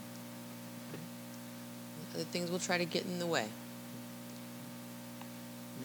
Other 2.16 2.24
things 2.24 2.50
will 2.50 2.60
try 2.60 2.78
to 2.78 2.86
get 2.86 3.04
in 3.04 3.20
the 3.20 3.28
way. 3.28 3.50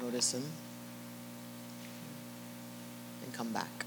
Notice 0.00 0.30
them 0.30 0.44
and 3.24 3.34
come 3.34 3.52
back. 3.52 3.86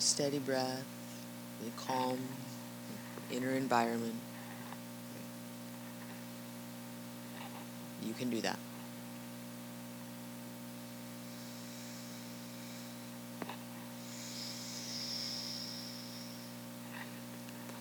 Steady 0.00 0.38
breath, 0.38 0.84
really 1.60 1.72
calm 1.76 2.18
inner 3.32 3.50
environment. 3.50 4.14
You 8.02 8.14
can 8.14 8.30
do 8.30 8.40
that. 8.40 8.58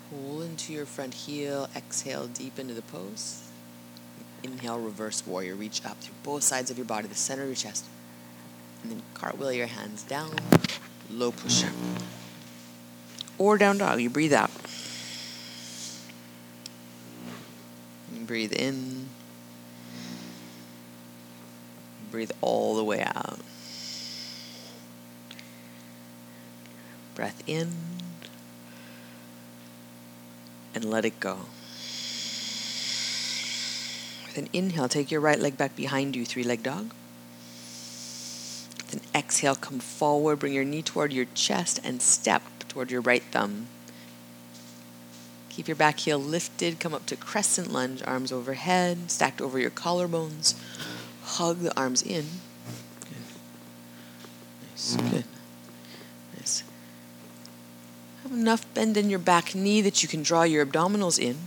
Pull 0.09 0.41
into 0.41 0.73
your 0.73 0.85
front 0.85 1.13
heel, 1.13 1.69
exhale 1.75 2.27
deep 2.27 2.57
into 2.57 2.73
the 2.73 2.81
pose. 2.81 3.47
Inhale, 4.43 4.79
reverse 4.79 5.25
warrior. 5.27 5.53
Reach 5.55 5.85
up 5.85 5.97
through 5.99 6.15
both 6.23 6.43
sides 6.43 6.71
of 6.71 6.77
your 6.77 6.85
body, 6.85 7.07
the 7.07 7.15
center 7.15 7.43
of 7.43 7.49
your 7.49 7.55
chest. 7.55 7.85
And 8.81 8.91
then 8.91 9.01
cartwheel 9.13 9.51
your 9.51 9.67
hands 9.67 10.03
down, 10.03 10.35
low 11.11 11.31
push 11.31 11.63
up. 11.63 11.71
Or 13.37 13.57
down 13.57 13.77
dog. 13.77 14.01
You 14.01 14.09
breathe 14.09 14.33
out. 14.33 14.51
You 18.13 18.25
breathe 18.25 18.53
in. 18.53 19.09
Breathe 22.11 22.31
all 22.41 22.75
the 22.75 22.83
way 22.83 23.01
out. 23.03 23.39
Breath 27.15 27.41
in. 27.45 27.73
And 30.73 30.85
let 30.85 31.05
it 31.05 31.19
go. 31.19 31.37
With 34.25 34.37
an 34.37 34.49
inhale, 34.53 34.87
take 34.87 35.09
your 35.09 35.21
right 35.21 35.39
leg 35.39 35.57
back 35.57 35.75
behind 35.75 36.15
you, 36.15 36.25
three 36.25 36.43
leg 36.43 36.63
dog. 36.63 36.91
Exhale, 39.17 39.55
come 39.55 39.79
forward, 39.79 40.37
bring 40.37 40.53
your 40.53 40.63
knee 40.63 40.83
toward 40.83 41.11
your 41.11 41.25
chest 41.33 41.79
and 41.83 42.03
step 42.03 42.43
toward 42.69 42.91
your 42.91 43.01
right 43.01 43.23
thumb. 43.31 43.65
Keep 45.49 45.67
your 45.67 45.75
back 45.75 46.01
heel 46.01 46.19
lifted. 46.19 46.79
Come 46.79 46.93
up 46.93 47.07
to 47.07 47.15
crescent 47.15 47.73
lunge, 47.73 48.03
arms 48.05 48.31
overhead, 48.31 49.09
stacked 49.09 49.41
over 49.41 49.57
your 49.57 49.71
collarbones. 49.71 50.53
Hug 51.23 51.61
the 51.61 51.75
arms 51.75 52.03
in. 52.03 52.25
Good. 53.01 53.17
Nice. 54.69 54.95
Good. 54.97 55.23
Nice. 56.37 56.63
Have 58.21 58.33
enough 58.33 58.71
bend 58.75 58.97
in 58.97 59.09
your 59.09 59.17
back 59.17 59.55
knee 59.55 59.81
that 59.81 60.03
you 60.03 60.09
can 60.09 60.21
draw 60.21 60.43
your 60.43 60.63
abdominals 60.63 61.17
in. 61.17 61.37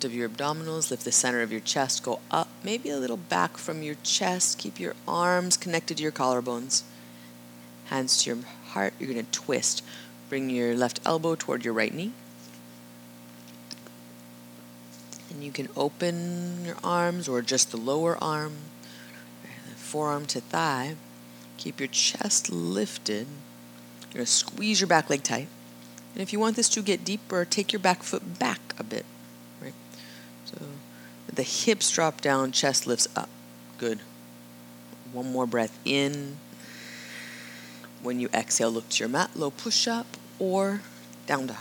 Lift 0.00 0.12
of 0.12 0.14
your 0.14 0.30
abdominals, 0.30 0.90
lift 0.90 1.04
the 1.04 1.12
center 1.12 1.42
of 1.42 1.52
your 1.52 1.60
chest, 1.60 2.02
go 2.02 2.20
up, 2.30 2.48
maybe 2.64 2.88
a 2.88 2.96
little 2.96 3.18
back 3.18 3.58
from 3.58 3.82
your 3.82 3.96
chest. 4.02 4.56
Keep 4.56 4.80
your 4.80 4.94
arms 5.06 5.58
connected 5.58 5.98
to 5.98 6.02
your 6.02 6.10
collarbones. 6.10 6.84
Hands 7.88 8.22
to 8.22 8.30
your 8.30 8.38
heart. 8.68 8.94
You're 8.98 9.12
going 9.12 9.26
to 9.26 9.30
twist. 9.30 9.84
Bring 10.30 10.48
your 10.48 10.74
left 10.74 11.00
elbow 11.04 11.34
toward 11.34 11.66
your 11.66 11.74
right 11.74 11.92
knee. 11.92 12.12
And 15.28 15.44
you 15.44 15.52
can 15.52 15.68
open 15.76 16.64
your 16.64 16.76
arms 16.82 17.28
or 17.28 17.42
just 17.42 17.70
the 17.70 17.76
lower 17.76 18.16
arm, 18.24 18.54
forearm 19.76 20.24
to 20.28 20.40
thigh. 20.40 20.94
Keep 21.58 21.78
your 21.78 21.88
chest 21.88 22.50
lifted. 22.50 23.26
You're 24.04 24.14
going 24.14 24.24
to 24.24 24.32
squeeze 24.32 24.80
your 24.80 24.88
back 24.88 25.10
leg 25.10 25.22
tight. 25.22 25.48
And 26.14 26.22
if 26.22 26.32
you 26.32 26.40
want 26.40 26.56
this 26.56 26.70
to 26.70 26.80
get 26.80 27.04
deeper, 27.04 27.44
take 27.44 27.70
your 27.74 27.80
back 27.80 28.02
foot 28.02 28.38
back 28.38 28.60
a 28.78 28.82
bit. 28.82 29.04
So 30.50 30.64
the 31.32 31.42
hips 31.42 31.90
drop 31.90 32.20
down, 32.20 32.52
chest 32.52 32.86
lifts 32.86 33.08
up. 33.14 33.28
Good. 33.78 34.00
One 35.12 35.32
more 35.32 35.46
breath 35.46 35.78
in. 35.84 36.38
When 38.02 38.18
you 38.18 38.28
exhale, 38.32 38.70
look 38.70 38.88
to 38.90 38.98
your 39.00 39.08
mat, 39.08 39.30
low 39.34 39.50
push 39.50 39.86
up 39.86 40.06
or 40.38 40.80
down 41.26 41.46
dog. 41.46 41.56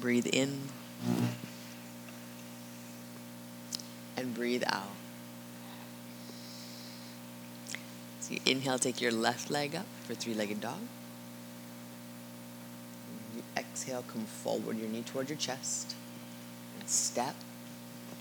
Breathe 0.00 0.26
in 0.26 0.60
and 4.16 4.34
breathe 4.34 4.64
out. 4.66 4.90
So 8.20 8.34
you 8.34 8.40
inhale, 8.46 8.78
take 8.78 9.00
your 9.00 9.12
left 9.12 9.50
leg 9.50 9.74
up 9.74 9.86
for 10.04 10.14
three 10.14 10.34
legged 10.34 10.60
dog. 10.60 10.80
Exhale, 13.74 14.04
come 14.06 14.24
forward, 14.24 14.78
your 14.78 14.88
knee 14.88 15.02
toward 15.02 15.28
your 15.28 15.36
chest. 15.36 15.96
And 16.78 16.88
step. 16.88 17.34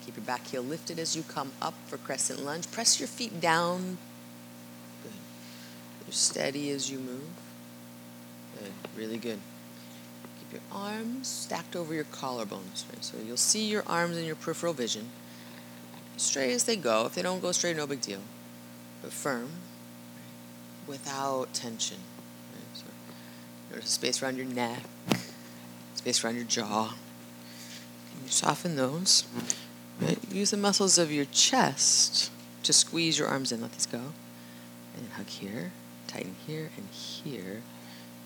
Keep 0.04 0.18
your 0.18 0.26
back 0.26 0.48
heel 0.48 0.64
lifted 0.64 0.98
as 0.98 1.16
you 1.16 1.22
come 1.22 1.52
up 1.62 1.76
for 1.86 1.98
crescent 1.98 2.44
lunge. 2.44 2.70
Press 2.72 3.00
your 3.00 3.08
feet 3.08 3.40
down. 3.40 4.00
Good. 5.04 5.12
You're 6.08 6.14
steady 6.14 6.72
as 6.72 6.90
you 6.90 6.98
move. 6.98 7.30
Good. 8.60 8.72
Really 8.98 9.18
good. 9.18 9.38
Keep 10.40 10.54
your 10.54 10.62
arms 10.72 11.28
stacked 11.28 11.76
over 11.76 11.94
your 11.94 12.04
collarbones. 12.06 12.84
Right? 12.90 13.02
So 13.02 13.18
you'll 13.24 13.38
see 13.38 13.66
your 13.66 13.84
arms 13.86 14.18
in 14.18 14.26
your 14.26 14.36
peripheral 14.36 14.74
vision. 14.74 15.10
Straight 16.18 16.54
as 16.54 16.64
they 16.64 16.76
go. 16.76 17.06
If 17.06 17.14
they 17.14 17.22
don't 17.22 17.44
go 17.44 17.52
straight, 17.52 17.78
no 17.78 17.86
big 17.86 18.02
deal. 18.02 18.22
But 19.04 19.14
firm, 19.14 19.50
without 20.88 21.54
tension. 21.54 22.00
Right? 22.54 22.78
So 22.78 22.86
there's 23.72 23.88
space 23.88 24.22
around 24.22 24.38
your 24.38 24.48
neck, 24.48 24.82
space 25.98 26.24
around 26.24 26.36
your 26.36 26.46
jaw. 26.46 26.94
You 28.24 28.30
soften 28.30 28.76
those. 28.76 29.26
Right? 30.02 30.18
Use 30.32 30.52
the 30.52 30.58
muscles 30.58 30.98
of 30.98 31.12
your 31.12 31.26
chest 31.26 32.32
to 32.64 32.74
squeeze 32.74 33.20
your 33.20 33.28
arms 33.28 33.52
in. 33.52 33.62
Let 33.62 33.74
these 33.74 33.86
go. 33.86 34.02
And 34.96 35.10
hug 35.16 35.28
here, 35.28 35.72
tighten 36.08 36.36
here, 36.46 36.72
and 36.78 36.88
here. 36.90 37.62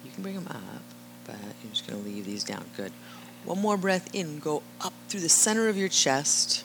You 0.03 0.11
can 0.11 0.23
bring 0.23 0.35
them 0.35 0.47
up, 0.49 0.83
but 1.25 1.35
you're 1.63 1.71
just 1.71 1.87
going 1.87 2.01
to 2.01 2.09
leave 2.09 2.25
these 2.25 2.43
down. 2.43 2.65
Good. 2.75 2.91
One 3.45 3.59
more 3.59 3.77
breath 3.77 4.13
in. 4.13 4.39
Go 4.39 4.63
up 4.81 4.93
through 5.07 5.21
the 5.21 5.29
center 5.29 5.69
of 5.69 5.77
your 5.77 5.89
chest. 5.89 6.63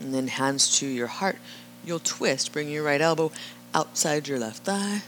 And 0.00 0.14
then 0.14 0.28
hands 0.28 0.78
to 0.78 0.86
your 0.86 1.08
heart. 1.08 1.36
You'll 1.84 1.98
twist. 1.98 2.52
Bring 2.52 2.68
your 2.68 2.84
right 2.84 3.00
elbow 3.00 3.32
outside 3.74 4.28
your 4.28 4.38
left 4.38 4.64
thigh. 4.64 5.02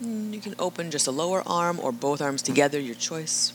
You 0.00 0.40
can 0.40 0.54
open 0.58 0.90
just 0.90 1.06
a 1.06 1.10
lower 1.10 1.42
arm 1.46 1.80
or 1.80 1.92
both 1.92 2.20
arms 2.20 2.42
together, 2.42 2.78
your 2.78 2.94
choice. 2.94 3.52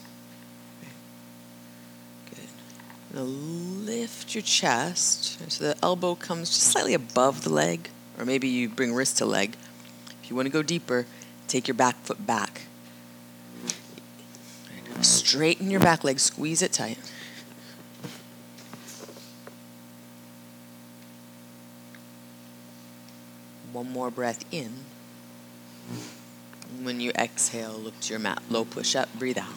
Good. 2.29 2.47
Now 3.13 3.21
lift 3.21 4.35
your 4.35 4.41
chest 4.41 5.51
so 5.51 5.63
the 5.63 5.75
elbow 5.81 6.15
comes 6.15 6.49
just 6.49 6.63
slightly 6.63 6.93
above 6.93 7.43
the 7.43 7.49
leg, 7.49 7.89
or 8.17 8.25
maybe 8.25 8.47
you 8.47 8.67
bring 8.69 8.93
wrist 8.93 9.17
to 9.19 9.25
leg. 9.25 9.55
If 10.21 10.29
you 10.29 10.35
want 10.35 10.47
to 10.47 10.51
go 10.51 10.61
deeper, 10.61 11.05
take 11.47 11.67
your 11.67 11.75
back 11.75 11.95
foot 12.03 12.25
back. 12.25 12.63
Straighten 15.01 15.69
your 15.69 15.79
back 15.79 16.03
leg, 16.03 16.19
squeeze 16.19 16.61
it 16.61 16.73
tight. 16.73 16.97
One 23.71 23.91
more 23.91 24.09
breath 24.09 24.43
in. 24.51 24.73
When 26.81 26.99
you 26.99 27.11
exhale, 27.11 27.73
look 27.73 27.99
to 28.01 28.13
your 28.13 28.19
mat. 28.19 28.41
Low 28.49 28.65
push 28.65 28.95
up, 28.95 29.09
breathe 29.17 29.37
out. 29.37 29.55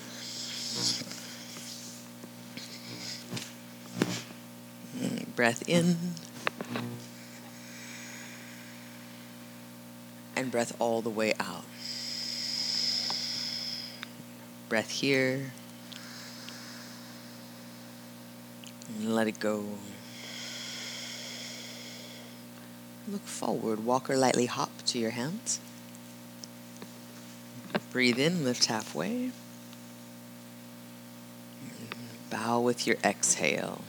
breath 5.40 5.62
in 5.66 5.96
and 10.36 10.50
breath 10.50 10.76
all 10.78 11.00
the 11.00 11.08
way 11.08 11.32
out. 11.40 11.64
Breath 14.68 14.90
here 14.90 15.52
and 18.98 19.14
let 19.14 19.28
it 19.28 19.40
go. 19.40 19.64
Look 23.08 23.22
forward, 23.22 23.84
walk 23.86 24.10
or 24.10 24.18
lightly 24.18 24.44
hop 24.44 24.70
to 24.88 24.98
your 24.98 25.12
hands. 25.12 25.58
Breathe 27.90 28.18
in, 28.18 28.44
lift 28.44 28.66
halfway. 28.66 29.32
Bow 32.30 32.60
with 32.60 32.86
your 32.86 32.96
exhale. 33.04 33.82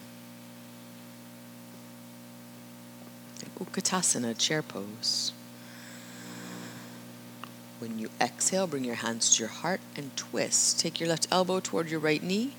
Utkatasana, 3.59 4.35
chair 4.37 4.63
pose. 4.63 5.33
When 7.77 7.99
you 7.99 8.09
exhale, 8.19 8.65
bring 8.65 8.83
your 8.83 8.95
hands 8.95 9.35
to 9.35 9.43
your 9.43 9.49
heart 9.49 9.81
and 9.95 10.15
twist. 10.15 10.79
Take 10.79 10.99
your 10.99 11.09
left 11.09 11.27
elbow 11.31 11.59
toward 11.59 11.89
your 11.89 11.99
right 11.99 12.23
knee. 12.23 12.53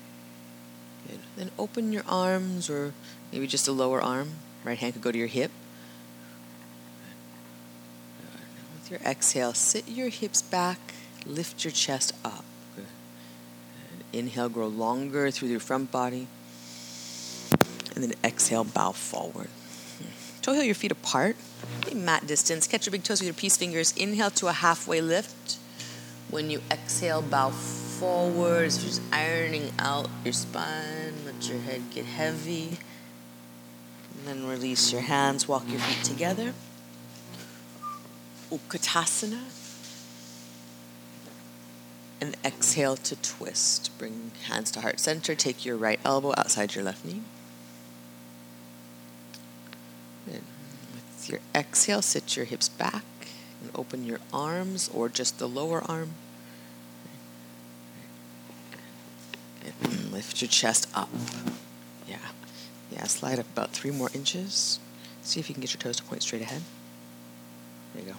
Good. 1.07 1.19
Then 1.35 1.51
open 1.59 1.91
your 1.91 2.03
arms, 2.07 2.69
or 2.69 2.93
maybe 3.31 3.47
just 3.47 3.67
a 3.67 3.73
lower 3.73 4.01
arm. 4.01 4.35
Right 4.63 4.77
hand 4.77 4.93
could 4.93 5.01
go 5.01 5.11
to 5.11 5.17
your 5.17 5.27
hip. 5.27 5.51
With 8.75 8.91
your 8.91 8.99
exhale, 9.01 9.53
sit 9.53 9.89
your 9.89 10.09
hips 10.09 10.41
back, 10.41 10.79
lift 11.25 11.63
your 11.63 11.71
chest 11.71 12.13
up. 12.23 12.45
Inhale, 14.11 14.49
grow 14.49 14.67
longer 14.67 15.31
through 15.31 15.49
your 15.49 15.59
front 15.59 15.91
body. 15.91 16.27
And 17.95 18.03
then 18.03 18.13
exhale, 18.23 18.63
bow 18.63 18.91
forward. 18.91 19.49
Toe 20.41 20.53
heel 20.53 20.63
your 20.63 20.75
feet 20.75 20.91
apart, 20.91 21.35
mat 21.95 22.27
distance. 22.27 22.67
Catch 22.67 22.85
your 22.85 22.91
big 22.91 23.03
toes 23.03 23.21
with 23.21 23.27
your 23.27 23.33
peace 23.33 23.55
fingers. 23.55 23.93
Inhale 23.95 24.29
to 24.31 24.47
a 24.47 24.51
halfway 24.51 24.99
lift. 25.01 25.57
When 26.29 26.49
you 26.49 26.61
exhale, 26.69 27.21
bow 27.21 27.49
forward. 27.51 28.71
So 28.71 28.81
just 28.81 29.01
ironing 29.11 29.71
out 29.79 30.09
your 30.23 30.33
spine. 30.33 31.13
Let 31.25 31.47
your 31.47 31.59
head 31.59 31.81
get 31.91 32.05
heavy. 32.05 32.77
And 34.17 34.27
then 34.27 34.47
release 34.47 34.91
your 34.91 35.01
hands. 35.01 35.47
Walk 35.47 35.63
your 35.69 35.79
feet 35.79 36.03
together. 36.03 36.53
Utkatasana. 38.51 39.62
And 42.23 42.37
exhale 42.45 42.95
to 42.95 43.17
twist. 43.17 43.91
Bring 43.97 44.31
hands 44.47 44.71
to 44.71 44.79
heart 44.79 45.01
center. 45.01 45.35
Take 45.35 45.65
your 45.65 45.75
right 45.75 45.99
elbow 46.05 46.33
outside 46.37 46.73
your 46.73 46.81
left 46.81 47.03
knee. 47.03 47.21
With 50.25 51.29
your 51.29 51.41
exhale, 51.53 52.01
sit 52.01 52.37
your 52.37 52.45
hips 52.45 52.69
back 52.69 53.03
and 53.61 53.71
open 53.75 54.05
your 54.05 54.19
arms 54.31 54.89
or 54.93 55.09
just 55.09 55.37
the 55.37 55.49
lower 55.49 55.83
arm. 55.85 56.11
And 59.83 60.13
lift 60.13 60.41
your 60.41 60.47
chest 60.47 60.87
up. 60.95 61.09
Yeah. 62.07 62.19
Yeah, 62.89 63.03
slide 63.07 63.37
up 63.37 63.47
about 63.51 63.71
three 63.71 63.91
more 63.91 64.09
inches. 64.13 64.79
See 65.23 65.41
if 65.41 65.49
you 65.49 65.55
can 65.55 65.59
get 65.59 65.73
your 65.73 65.81
toes 65.81 65.97
to 65.97 66.03
point 66.03 66.23
straight 66.23 66.41
ahead. 66.41 66.61
There 67.93 68.05
you 68.05 68.13
go. 68.13 68.17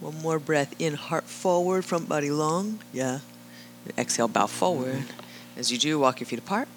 One 0.00 0.20
more 0.20 0.38
breath 0.38 0.74
in, 0.78 0.94
heart 0.94 1.24
forward, 1.24 1.84
front 1.84 2.08
body 2.08 2.30
long. 2.30 2.80
Yeah. 2.92 3.20
And 3.84 3.98
exhale, 3.98 4.28
bow 4.28 4.46
forward. 4.46 4.94
Mm-hmm. 4.94 5.58
As 5.58 5.70
you 5.70 5.78
do, 5.78 5.98
walk 5.98 6.20
your 6.20 6.26
feet 6.26 6.38
apart. 6.38 6.68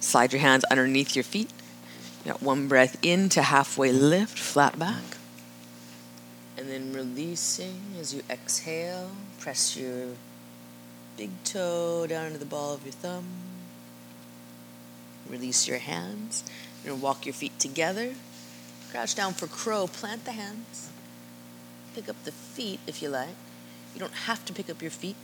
Slide 0.00 0.32
your 0.32 0.40
hands 0.40 0.64
underneath 0.70 1.16
your 1.16 1.24
feet. 1.24 1.50
You 2.24 2.32
got 2.32 2.42
one 2.42 2.68
breath 2.68 2.96
in 3.02 3.28
to 3.30 3.42
halfway 3.42 3.92
lift, 3.92 4.38
flat 4.38 4.78
back. 4.78 5.02
And 6.56 6.68
then 6.68 6.92
releasing 6.92 7.94
as 7.98 8.14
you 8.14 8.22
exhale. 8.28 9.12
Press 9.38 9.76
your 9.76 10.08
big 11.16 11.30
toe 11.44 12.06
down 12.08 12.26
into 12.26 12.38
the 12.38 12.44
ball 12.44 12.74
of 12.74 12.84
your 12.84 12.92
thumb. 12.92 13.24
Release 15.28 15.66
your 15.66 15.78
hands. 15.78 16.44
You're 16.82 16.90
going 16.90 17.00
to 17.00 17.04
walk 17.04 17.26
your 17.26 17.32
feet 17.32 17.58
together. 17.58 18.14
Crouch 18.90 19.14
down 19.14 19.34
for 19.34 19.46
crow. 19.46 19.86
Plant 19.86 20.24
the 20.24 20.32
hands. 20.32 20.87
Pick 21.98 22.08
up 22.08 22.22
the 22.22 22.30
feet 22.30 22.78
if 22.86 23.02
you 23.02 23.08
like. 23.08 23.34
You 23.92 23.98
don't 23.98 24.12
have 24.12 24.44
to 24.44 24.52
pick 24.52 24.70
up 24.70 24.80
your 24.80 24.92
feet. 24.92 25.16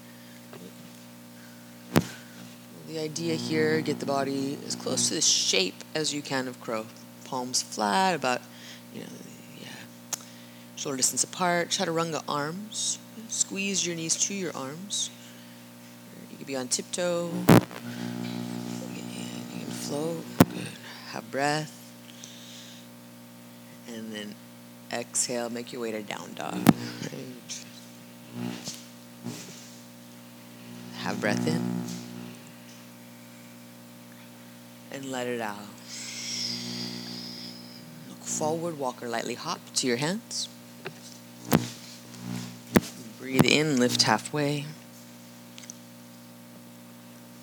The 2.88 2.98
idea 2.98 3.36
here, 3.36 3.80
get 3.80 4.00
the 4.00 4.06
body 4.06 4.58
as 4.66 4.74
close 4.74 5.06
to 5.06 5.14
the 5.14 5.20
shape 5.20 5.84
as 5.94 6.12
you 6.12 6.20
can 6.20 6.48
of 6.48 6.60
crow. 6.60 6.86
Palms 7.26 7.62
flat, 7.62 8.16
about, 8.16 8.40
you 8.92 9.02
know, 9.02 9.06
yeah, 9.56 9.68
shoulder 10.74 10.96
distance 10.96 11.22
apart. 11.22 11.68
Chaturanga 11.68 12.24
arms. 12.28 12.98
Squeeze 13.28 13.86
your 13.86 13.94
knees 13.94 14.16
to 14.16 14.34
your 14.34 14.50
arms. 14.56 15.10
You 16.28 16.38
can 16.38 16.46
be 16.46 16.56
on 16.56 16.66
tiptoe. 16.66 17.30
You 17.50 17.54
can 19.52 19.70
float. 19.70 20.24
Good. 20.38 20.66
Have 21.10 21.30
breath. 21.30 21.70
And 23.86 24.12
then 24.12 24.34
exhale, 24.94 25.50
make 25.50 25.72
your 25.72 25.82
way 25.82 25.92
to 25.92 26.02
down 26.02 26.32
dog. 26.34 26.54
Right. 26.54 27.64
Have 30.98 31.20
breath 31.20 31.46
in. 31.46 31.82
And 34.92 35.06
let 35.10 35.26
it 35.26 35.40
out. 35.40 35.58
Look 38.08 38.22
forward, 38.22 38.78
walk 38.78 39.02
or 39.02 39.08
lightly 39.08 39.34
hop 39.34 39.60
to 39.74 39.86
your 39.86 39.96
hands. 39.96 40.48
Breathe 43.18 43.44
in, 43.44 43.78
lift 43.78 44.02
halfway. 44.02 44.66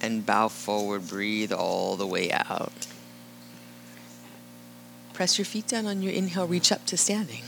And 0.02 0.26
bow 0.26 0.48
forward, 0.48 1.08
breathe 1.08 1.52
all 1.52 1.96
the 1.96 2.08
way 2.08 2.32
out. 2.32 2.88
Press 5.14 5.38
your 5.38 5.46
feet 5.46 5.68
down 5.68 5.86
on 5.86 6.02
your 6.02 6.12
inhale, 6.12 6.48
reach 6.48 6.72
up 6.72 6.86
to 6.88 6.98
standing. 6.98 7.44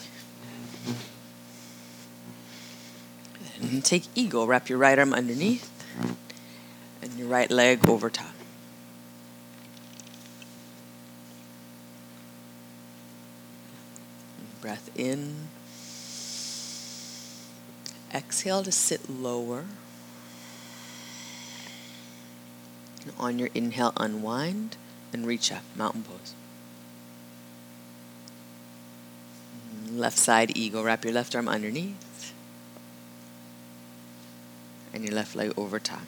And 3.61 3.83
take 3.83 4.03
eagle, 4.13 4.45
wrap 4.45 4.69
your 4.69 4.77
right 4.77 4.99
arm 4.99 5.13
underneath 5.13 5.69
and 7.01 7.13
your 7.13 7.27
right 7.27 7.49
leg 7.49 7.87
over 7.87 8.09
top. 8.09 8.27
Breath 14.61 14.89
in. 14.95 15.47
Exhale 18.13 18.63
to 18.63 18.71
sit 18.71 19.09
lower. 19.09 19.65
And 23.03 23.13
on 23.19 23.39
your 23.39 23.49
inhale, 23.53 23.91
unwind 23.97 24.77
and 25.11 25.27
reach 25.27 25.51
up, 25.51 25.63
mountain 25.75 26.03
pose. 26.03 26.33
Left 30.03 30.17
side 30.17 30.51
eagle, 30.57 30.83
wrap 30.83 31.05
your 31.05 31.13
left 31.13 31.33
arm 31.33 31.47
underneath 31.47 32.33
and 34.93 35.05
your 35.05 35.13
left 35.13 35.33
leg 35.33 35.53
over 35.55 35.79
top. 35.79 36.01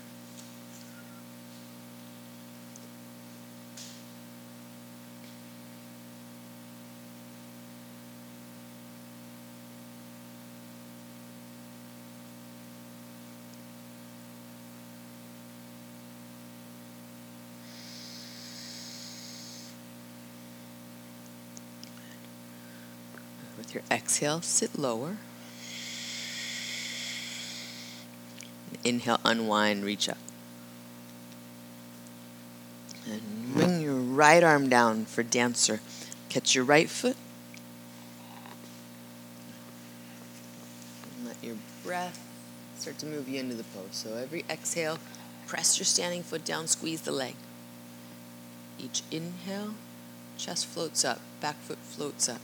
Your 23.75 23.83
exhale, 23.91 24.41
sit 24.41 24.79
lower. 24.79 25.17
Inhale, 28.83 29.19
unwind, 29.23 29.83
reach 29.83 30.09
up. 30.09 30.17
And 33.05 33.53
bring 33.53 33.81
your 33.81 33.95
right 33.95 34.43
arm 34.43 34.69
down 34.69 35.05
for 35.05 35.21
dancer. 35.21 35.81
Catch 36.29 36.55
your 36.55 36.63
right 36.63 36.89
foot. 36.89 37.17
And 41.17 41.27
let 41.27 41.43
your 41.43 41.57
breath 41.83 42.23
start 42.79 42.97
to 42.99 43.05
move 43.05 43.29
you 43.29 43.39
into 43.39 43.55
the 43.55 43.63
pose. 43.63 43.89
So 43.91 44.15
every 44.15 44.45
exhale, 44.49 44.97
press 45.45 45.77
your 45.77 45.85
standing 45.85 46.23
foot 46.23 46.45
down, 46.45 46.67
squeeze 46.67 47.01
the 47.01 47.11
leg. 47.11 47.35
Each 48.79 49.03
inhale, 49.11 49.75
chest 50.37 50.65
floats 50.65 51.05
up, 51.05 51.19
back 51.41 51.55
foot 51.57 51.79
floats 51.79 52.27
up. 52.27 52.41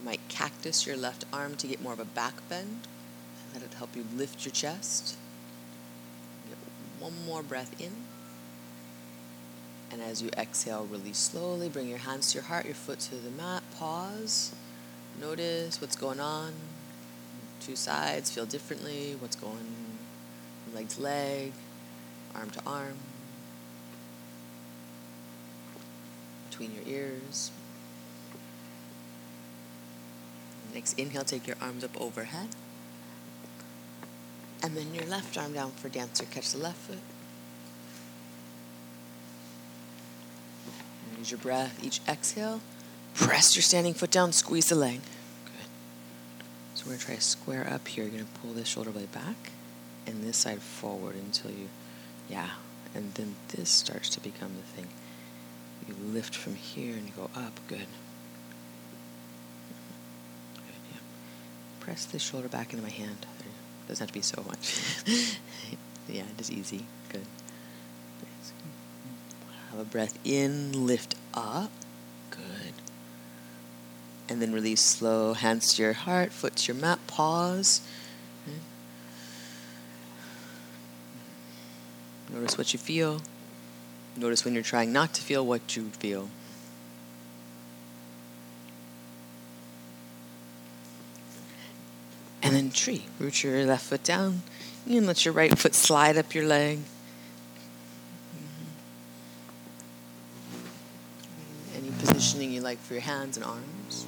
You 0.00 0.06
might 0.06 0.28
cactus 0.28 0.86
your 0.86 0.96
left 0.96 1.26
arm 1.30 1.56
to 1.56 1.66
get 1.66 1.82
more 1.82 1.92
of 1.92 2.00
a 2.00 2.06
back 2.06 2.32
bend. 2.48 2.88
Let 3.52 3.62
it 3.62 3.74
help 3.74 3.94
you 3.94 4.06
lift 4.16 4.46
your 4.46 4.52
chest. 4.52 5.14
Get 6.48 6.56
one 6.98 7.12
more 7.26 7.42
breath 7.42 7.78
in. 7.78 7.92
And 9.92 10.00
as 10.00 10.22
you 10.22 10.30
exhale, 10.38 10.86
release 10.86 11.18
slowly. 11.18 11.68
Bring 11.68 11.86
your 11.86 11.98
hands 11.98 12.32
to 12.32 12.38
your 12.38 12.44
heart, 12.44 12.64
your 12.64 12.74
foot 12.74 13.00
to 13.00 13.16
the 13.16 13.30
mat. 13.30 13.62
Pause. 13.76 14.54
Notice 15.20 15.82
what's 15.82 15.96
going 15.96 16.18
on. 16.20 16.54
Two 17.60 17.76
sides 17.76 18.30
feel 18.30 18.46
differently. 18.46 19.16
What's 19.18 19.36
going 19.36 19.74
leg 20.74 20.88
to 20.88 21.02
leg, 21.02 21.52
arm 22.34 22.48
to 22.50 22.62
arm, 22.66 22.94
between 26.48 26.72
your 26.74 26.84
ears. 26.86 27.50
Next 30.74 30.98
inhale, 30.98 31.24
take 31.24 31.46
your 31.46 31.56
arms 31.60 31.84
up 31.84 32.00
overhead. 32.00 32.48
And 34.62 34.76
then 34.76 34.94
your 34.94 35.06
left 35.06 35.36
arm 35.38 35.54
down 35.54 35.72
for 35.72 35.88
dancer. 35.88 36.24
Catch 36.24 36.52
the 36.52 36.58
left 36.58 36.76
foot. 36.76 36.98
And 41.08 41.18
use 41.18 41.30
your 41.30 41.38
breath. 41.38 41.82
Each 41.82 42.00
exhale, 42.06 42.60
press 43.14 43.56
your 43.56 43.62
standing 43.62 43.94
foot 43.94 44.10
down, 44.10 44.32
squeeze 44.32 44.68
the 44.68 44.74
leg. 44.74 45.00
Good. 45.44 45.70
So 46.74 46.84
we're 46.84 46.90
going 46.90 46.98
to 47.00 47.06
try 47.06 47.14
to 47.16 47.20
square 47.20 47.68
up 47.68 47.88
here. 47.88 48.04
You're 48.04 48.12
going 48.12 48.26
to 48.26 48.40
pull 48.40 48.52
this 48.52 48.68
shoulder 48.68 48.90
blade 48.90 49.12
back 49.12 49.52
and 50.06 50.22
this 50.22 50.36
side 50.36 50.60
forward 50.60 51.14
until 51.14 51.50
you, 51.50 51.68
yeah. 52.28 52.50
And 52.94 53.14
then 53.14 53.36
this 53.48 53.70
starts 53.70 54.08
to 54.10 54.20
become 54.20 54.52
the 54.56 54.62
thing. 54.62 54.88
You 55.88 55.94
lift 56.12 56.34
from 56.34 56.56
here 56.56 56.94
and 56.94 57.06
you 57.06 57.12
go 57.16 57.30
up. 57.34 57.58
Good. 57.66 57.86
Press 61.90 62.04
this 62.04 62.22
shoulder 62.22 62.46
back 62.46 62.72
into 62.72 62.84
my 62.84 62.88
hand. 62.88 63.26
Doesn't 63.88 64.00
have 64.00 64.10
to 64.10 64.14
be 64.14 64.22
so 64.22 64.44
much. 64.46 64.80
yeah, 66.08 66.22
just 66.38 66.52
easy. 66.52 66.86
Good. 67.08 67.26
Have 69.72 69.80
a 69.80 69.84
breath 69.84 70.16
in, 70.24 70.86
lift 70.86 71.16
up. 71.34 71.72
Good. 72.30 72.74
And 74.28 74.40
then 74.40 74.52
release 74.52 74.80
slow. 74.80 75.34
Hands 75.34 75.74
to 75.74 75.82
your 75.82 75.94
heart, 75.94 76.30
foot 76.30 76.54
to 76.58 76.72
your 76.72 76.80
mat. 76.80 77.00
Pause. 77.08 77.80
Notice 82.32 82.56
what 82.56 82.72
you 82.72 82.78
feel. 82.78 83.20
Notice 84.16 84.44
when 84.44 84.54
you're 84.54 84.62
trying 84.62 84.92
not 84.92 85.12
to 85.14 85.22
feel 85.22 85.44
what 85.44 85.74
you 85.74 85.90
feel. 85.98 86.28
And 92.50 92.58
then 92.58 92.70
tree. 92.72 93.04
Root 93.20 93.44
your 93.44 93.64
left 93.64 93.84
foot 93.84 94.02
down. 94.02 94.42
You 94.84 94.98
can 94.98 95.06
let 95.06 95.24
your 95.24 95.32
right 95.32 95.56
foot 95.56 95.72
slide 95.72 96.16
up 96.16 96.34
your 96.34 96.44
leg. 96.44 96.80
Mm-hmm. 98.34 98.64
Any 101.76 101.92
positioning 102.00 102.50
you 102.50 102.60
like 102.60 102.80
for 102.80 102.94
your 102.94 103.02
hands 103.02 103.36
and 103.36 103.46
arms. 103.46 104.04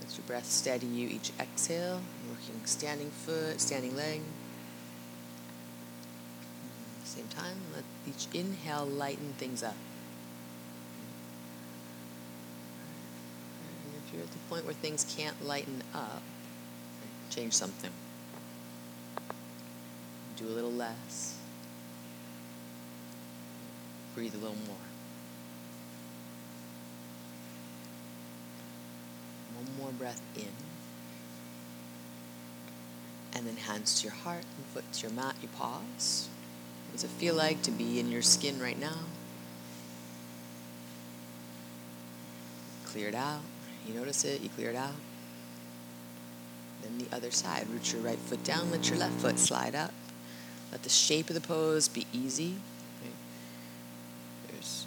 Let 0.00 0.16
your 0.16 0.24
breath 0.28 0.46
steady 0.46 0.86
you 0.86 1.08
each 1.08 1.32
exhale. 1.40 2.02
Working 2.28 2.64
standing 2.64 3.10
foot, 3.10 3.60
standing 3.60 3.96
leg. 3.96 4.20
Same 7.02 7.26
time, 7.26 7.56
let 7.74 7.82
each 8.08 8.28
inhale 8.32 8.86
lighten 8.86 9.32
things 9.36 9.64
up. 9.64 9.74
if 14.10 14.16
you're 14.16 14.19
at 14.30 14.34
the 14.34 14.38
point 14.48 14.64
where 14.64 14.74
things 14.74 15.04
can't 15.16 15.44
lighten 15.44 15.82
up, 15.92 16.22
change 17.30 17.52
something. 17.52 17.90
Do 20.36 20.46
a 20.46 20.54
little 20.54 20.70
less. 20.70 21.36
Breathe 24.14 24.34
a 24.34 24.38
little 24.38 24.56
more. 24.66 24.76
One 29.56 29.66
more 29.78 29.90
breath 29.92 30.22
in. 30.36 30.48
And 33.36 33.46
then 33.46 33.56
hands 33.56 34.00
to 34.00 34.04
your 34.04 34.14
heart 34.14 34.44
and 34.56 34.66
foot 34.66 34.84
to 34.92 35.02
your 35.02 35.10
mat. 35.12 35.34
You 35.42 35.48
pause. 35.48 36.28
What 36.86 36.94
does 36.94 37.04
it 37.04 37.10
feel 37.10 37.34
like 37.34 37.62
to 37.62 37.70
be 37.70 37.98
in 37.98 38.10
your 38.10 38.22
skin 38.22 38.60
right 38.60 38.78
now? 38.78 38.98
Clear 42.86 43.08
it 43.08 43.14
out. 43.14 43.40
You 43.90 43.98
notice 43.98 44.24
it, 44.24 44.40
you 44.40 44.48
clear 44.50 44.70
it 44.70 44.76
out. 44.76 44.94
Then 46.82 46.98
the 46.98 47.14
other 47.14 47.30
side. 47.30 47.66
Root 47.68 47.92
your 47.92 48.02
right 48.02 48.18
foot 48.18 48.44
down, 48.44 48.70
let 48.70 48.88
your 48.88 48.98
left 48.98 49.14
foot 49.14 49.38
slide 49.38 49.74
up. 49.74 49.92
Let 50.72 50.82
the 50.84 50.88
shape 50.88 51.28
of 51.28 51.34
the 51.34 51.40
pose 51.40 51.88
be 51.88 52.06
easy. 52.12 52.56
There's 54.48 54.86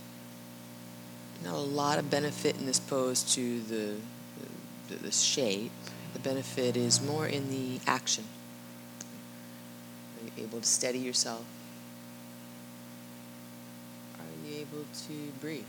not 1.44 1.56
a 1.56 1.58
lot 1.58 2.00
of 2.00 2.10
benefit 2.10 2.58
in 2.58 2.66
this 2.66 2.80
pose 2.80 3.24
to 3.36 3.62
the, 3.62 3.96
the, 4.88 4.96
the 4.96 5.12
shape. 5.12 5.72
The 6.14 6.20
benefit 6.20 6.78
is 6.78 7.02
more 7.02 7.28
in 7.28 7.50
the 7.50 7.80
action. 7.86 8.24
Are 10.18 10.26
you 10.26 10.46
able 10.46 10.62
to 10.62 10.68
steady 10.68 11.00
yourself? 11.00 11.44
Are 14.20 14.48
you 14.48 14.62
able 14.62 14.86
to 15.08 15.32
breathe? 15.42 15.66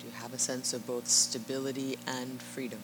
Do 0.00 0.06
you 0.06 0.12
have 0.26 0.34
a 0.34 0.38
sense 0.38 0.74
of 0.74 0.84
both 0.88 1.06
stability 1.06 1.96
and 2.04 2.42
freedom? 2.42 2.80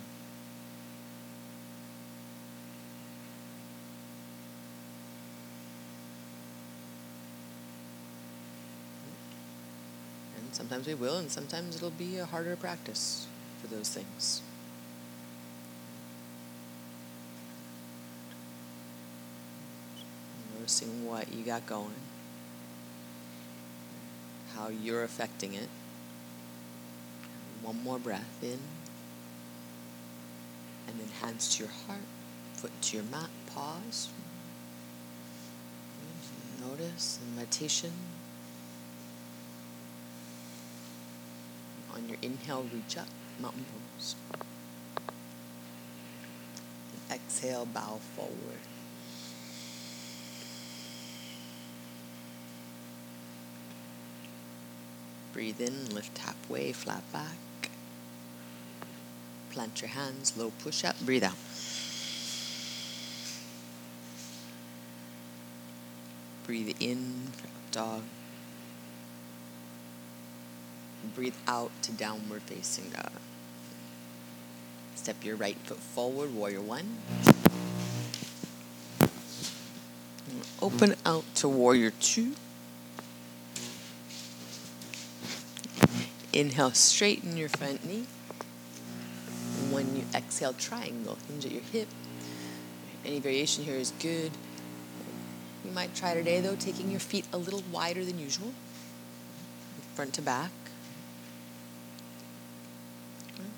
And 10.37 10.55
sometimes 10.55 10.87
we 10.87 10.95
will, 10.95 11.19
and 11.19 11.33
sometimes 11.33 11.75
it'll 11.75 11.91
be 11.91 12.19
a 12.19 12.27
harder 12.27 12.55
practice 12.55 13.27
for 13.61 13.67
those 13.67 13.89
things. 13.89 14.41
Noticing 20.57 21.09
what 21.09 21.33
you 21.33 21.43
got 21.43 21.67
going, 21.67 21.91
how 24.55 24.69
you're 24.69 25.03
affecting 25.03 25.55
it. 25.55 25.69
One 27.63 27.83
more 27.85 27.99
breath 27.99 28.39
in. 28.43 28.59
And 30.89 30.99
then 30.99 31.09
hands 31.21 31.55
to 31.57 31.65
your 31.65 31.73
heart, 31.87 32.01
foot 32.55 32.73
to 32.83 32.97
your 32.97 33.07
mat, 33.07 33.31
pause. 33.55 34.09
Notice 36.61 37.19
in 37.23 37.37
meditation. 37.37 37.93
On 41.95 42.09
your 42.09 42.19
inhale, 42.23 42.67
reach 42.73 42.97
up, 42.97 43.07
mountain 43.41 43.65
pose. 43.99 44.17
And 46.93 47.21
exhale, 47.21 47.67
bow 47.67 48.01
forward. 48.17 48.33
Breathe 55.33 55.61
in, 55.61 55.95
lift 55.95 56.19
halfway, 56.19 56.73
flat 56.73 57.03
back. 57.13 57.37
Plant 59.53 59.83
your 59.83 59.91
hands, 59.91 60.35
low 60.35 60.51
push 60.61 60.83
up, 60.83 60.99
breathe 61.01 61.23
out. 61.23 61.37
Breathe 66.47 66.75
in, 66.81 67.33
dog. 67.71 68.01
Breathe 71.15 71.35
out 71.47 71.71
to 71.83 71.93
downward 71.93 72.41
facing 72.43 72.89
dog. 72.91 73.11
Step 74.95 75.23
your 75.23 75.37
right 75.37 75.59
foot 75.59 75.77
forward, 75.77 76.35
warrior 76.35 76.63
one. 76.63 76.97
Open 80.63 80.95
out 81.05 81.25
to 81.35 81.49
warrior 81.49 81.91
two. 82.01 82.33
Inhale, 86.33 86.71
straighten 86.71 87.37
your 87.37 87.51
front 87.51 87.85
knee. 87.85 88.07
Exhale, 90.15 90.53
triangle, 90.53 91.19
hinge 91.29 91.47
at 91.47 91.53
your 91.53 91.63
hip. 91.63 91.89
Any 93.05 93.21
variation 93.21 93.65
here 93.65 93.75
is 93.75 93.93
good. 94.01 94.31
You 95.65 95.71
might 95.73 95.95
try 95.95 96.15
today, 96.15 96.41
though, 96.41 96.57
taking 96.57 96.91
your 96.91 97.01
feet 97.01 97.27
a 97.33 97.39
little 97.39 97.63
wider 97.73 98.05
than 98.05 98.19
usual, 98.19 98.53
front 99.95 100.15
to 100.15 100.23
back. 100.23 100.51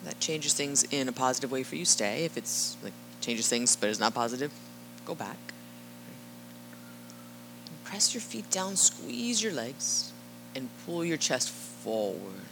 That 0.05 0.21
changes 0.21 0.53
things 0.53 0.85
in 0.85 1.09
a 1.09 1.13
positive 1.13 1.51
way 1.51 1.63
for 1.63 1.77
you. 1.77 1.85
Stay. 1.85 2.25
If 2.25 2.37
it's 2.37 2.77
like 2.83 2.93
changes 3.21 3.49
things 3.49 3.75
but 3.75 3.89
is 3.89 3.99
not 3.99 4.15
positive, 4.15 4.53
go 5.07 5.15
back. 5.15 5.39
Press 7.85 8.13
your 8.13 8.21
feet 8.21 8.51
down, 8.51 8.77
squeeze 8.77 9.43
your 9.43 9.53
legs, 9.53 10.13
and 10.55 10.69
pull 10.85 11.05
your 11.05 11.17
chest 11.17 11.51
forward 11.51 12.45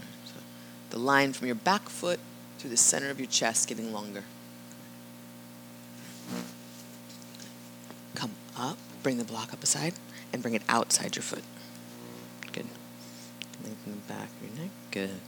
the 0.93 0.99
line 0.99 1.33
from 1.33 1.47
your 1.47 1.57
back 1.57 1.89
foot 1.89 2.21
through 2.63 2.71
the 2.71 2.77
center 2.77 3.11
of 3.11 3.19
your 3.19 3.27
chest 3.27 3.67
getting 3.67 3.93
longer. 3.93 4.23
Come 8.15 8.31
up, 8.57 8.79
bring 9.03 9.19
the 9.19 9.25
block 9.25 9.53
up 9.53 9.65
aside, 9.65 9.95
and 10.33 10.41
bring 10.41 10.55
it 10.55 10.63
outside 10.69 11.17
your 11.17 11.25
foot. 11.25 11.43
Good. 12.53 12.67
Lengthen 13.65 14.01
the 14.07 14.13
back 14.13 14.29
of 14.29 14.49
your 14.49 14.63
neck. 14.63 14.71
Good. 14.93 15.21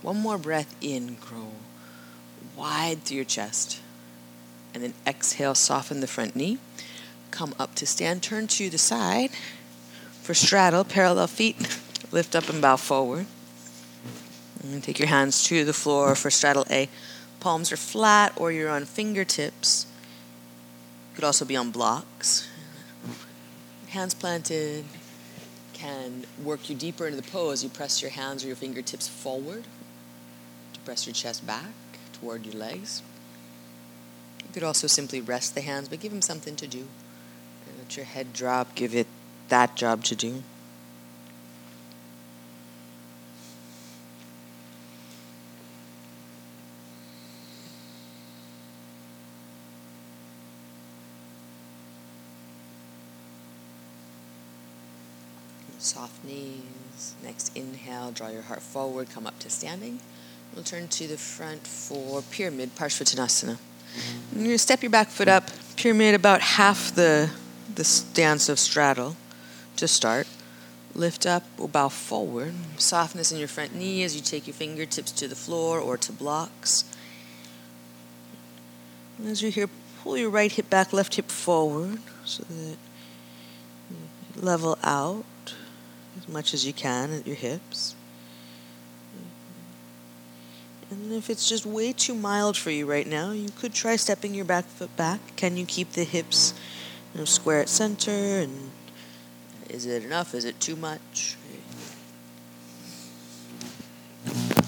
One 0.00 0.18
more 0.18 0.38
breath 0.38 0.76
in, 0.80 1.16
grow 1.16 1.48
wide 2.56 3.02
through 3.02 3.16
your 3.16 3.24
chest. 3.24 3.80
And 4.72 4.84
then 4.84 4.94
exhale, 5.04 5.56
soften 5.56 5.98
the 5.98 6.06
front 6.06 6.36
knee. 6.36 6.58
Come 7.32 7.52
up 7.58 7.74
to 7.74 7.86
stand, 7.86 8.22
turn 8.22 8.46
to 8.46 8.70
the 8.70 8.78
side 8.78 9.30
for 10.22 10.34
straddle, 10.34 10.84
parallel 10.84 11.26
feet. 11.26 11.56
Lift 12.12 12.36
up 12.36 12.48
and 12.48 12.62
bow 12.62 12.76
forward. 12.76 13.26
And 14.72 14.82
take 14.82 14.98
your 14.98 15.08
hands 15.08 15.44
to 15.44 15.64
the 15.64 15.72
floor 15.72 16.14
for 16.14 16.30
straddle 16.30 16.66
A. 16.70 16.88
Palms 17.40 17.70
are 17.70 17.76
flat 17.76 18.32
or 18.36 18.50
you're 18.50 18.70
on 18.70 18.84
fingertips. 18.84 19.86
You 21.10 21.16
could 21.16 21.24
also 21.24 21.44
be 21.44 21.56
on 21.56 21.70
blocks. 21.70 22.48
Hands 23.88 24.12
planted 24.14 24.84
can 25.72 26.24
work 26.42 26.68
you 26.68 26.74
deeper 26.74 27.06
into 27.06 27.20
the 27.20 27.30
pose. 27.30 27.62
You 27.62 27.68
press 27.68 28.02
your 28.02 28.10
hands 28.10 28.42
or 28.42 28.48
your 28.48 28.56
fingertips 28.56 29.06
forward 29.06 29.64
to 30.72 30.80
press 30.80 31.06
your 31.06 31.14
chest 31.14 31.46
back 31.46 31.72
toward 32.12 32.44
your 32.44 32.54
legs. 32.54 33.02
You 34.42 34.52
could 34.52 34.64
also 34.64 34.86
simply 34.86 35.20
rest 35.20 35.54
the 35.54 35.60
hands, 35.60 35.88
but 35.88 36.00
give 36.00 36.12
them 36.12 36.22
something 36.22 36.56
to 36.56 36.66
do. 36.66 36.86
Let 37.78 37.96
your 37.96 38.06
head 38.06 38.32
drop, 38.32 38.74
give 38.74 38.94
it 38.94 39.06
that 39.48 39.76
job 39.76 40.02
to 40.04 40.16
do. 40.16 40.42
Soft 55.86 56.24
knees. 56.24 57.14
Next 57.22 57.56
inhale, 57.56 58.10
draw 58.10 58.28
your 58.28 58.42
heart 58.42 58.60
forward, 58.60 59.08
come 59.08 59.24
up 59.24 59.38
to 59.38 59.48
standing. 59.48 60.00
We'll 60.52 60.64
turn 60.64 60.88
to 60.88 61.06
the 61.06 61.16
front 61.16 61.64
for 61.64 62.22
pyramid, 62.22 62.74
Parshvottanasana. 62.74 63.54
Mm-hmm. 63.54 64.32
You're 64.32 64.44
going 64.46 64.50
to 64.56 64.58
step 64.58 64.82
your 64.82 64.90
back 64.90 65.10
foot 65.10 65.28
up, 65.28 65.48
pyramid 65.76 66.16
about 66.16 66.40
half 66.40 66.92
the, 66.92 67.30
the 67.72 67.84
stance 67.84 68.48
of 68.48 68.58
straddle 68.58 69.16
to 69.76 69.86
start. 69.86 70.26
Lift 70.92 71.24
up 71.24 71.44
or 71.56 71.68
bow 71.68 71.88
forward. 71.88 72.54
Softness 72.78 73.30
in 73.30 73.38
your 73.38 73.46
front 73.46 73.72
knee 73.72 74.02
as 74.02 74.16
you 74.16 74.22
take 74.22 74.48
your 74.48 74.54
fingertips 74.54 75.12
to 75.12 75.28
the 75.28 75.36
floor 75.36 75.78
or 75.78 75.96
to 75.98 76.10
blocks. 76.10 76.82
As 79.24 79.40
you're 79.40 79.52
here, 79.52 79.68
pull 80.02 80.16
your 80.16 80.30
right 80.30 80.50
hip 80.50 80.68
back, 80.68 80.92
left 80.92 81.14
hip 81.14 81.30
forward 81.30 82.00
so 82.24 82.42
that 82.42 82.76
level 84.34 84.76
out 84.82 85.24
as 86.18 86.28
much 86.28 86.54
as 86.54 86.66
you 86.66 86.72
can 86.72 87.12
at 87.12 87.26
your 87.26 87.36
hips. 87.36 87.94
And 90.90 91.12
if 91.12 91.30
it's 91.30 91.48
just 91.48 91.66
way 91.66 91.92
too 91.92 92.14
mild 92.14 92.56
for 92.56 92.70
you 92.70 92.86
right 92.86 93.06
now, 93.06 93.32
you 93.32 93.50
could 93.50 93.74
try 93.74 93.96
stepping 93.96 94.34
your 94.34 94.44
back 94.44 94.66
foot 94.66 94.96
back. 94.96 95.20
Can 95.34 95.56
you 95.56 95.66
keep 95.66 95.92
the 95.92 96.04
hips 96.04 96.54
you 97.12 97.18
know, 97.18 97.24
square 97.24 97.60
at 97.60 97.68
center? 97.68 98.10
And 98.10 98.70
is 99.68 99.84
it 99.84 100.04
enough? 100.04 100.32
Is 100.32 100.44
it 100.44 100.60
too 100.60 100.76
much? 100.76 101.36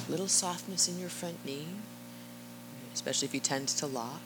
Little 0.08 0.26
softness 0.26 0.88
in 0.88 0.98
your 0.98 1.08
front 1.08 1.44
knee, 1.44 1.66
especially 2.94 3.26
if 3.26 3.34
you 3.34 3.40
tend 3.40 3.68
to 3.68 3.86
lock. 3.86 4.20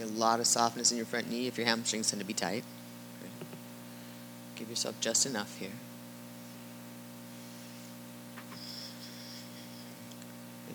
A 0.00 0.04
lot 0.06 0.40
of 0.40 0.46
softness 0.46 0.90
in 0.90 0.96
your 0.96 1.06
front 1.06 1.30
knee 1.30 1.46
if 1.46 1.56
your 1.56 1.66
hamstrings 1.66 2.10
tend 2.10 2.20
to 2.20 2.26
be 2.26 2.32
tight. 2.32 2.64
Give 4.60 4.68
yourself 4.68 5.00
just 5.00 5.24
enough 5.24 5.56
here. 5.56 5.70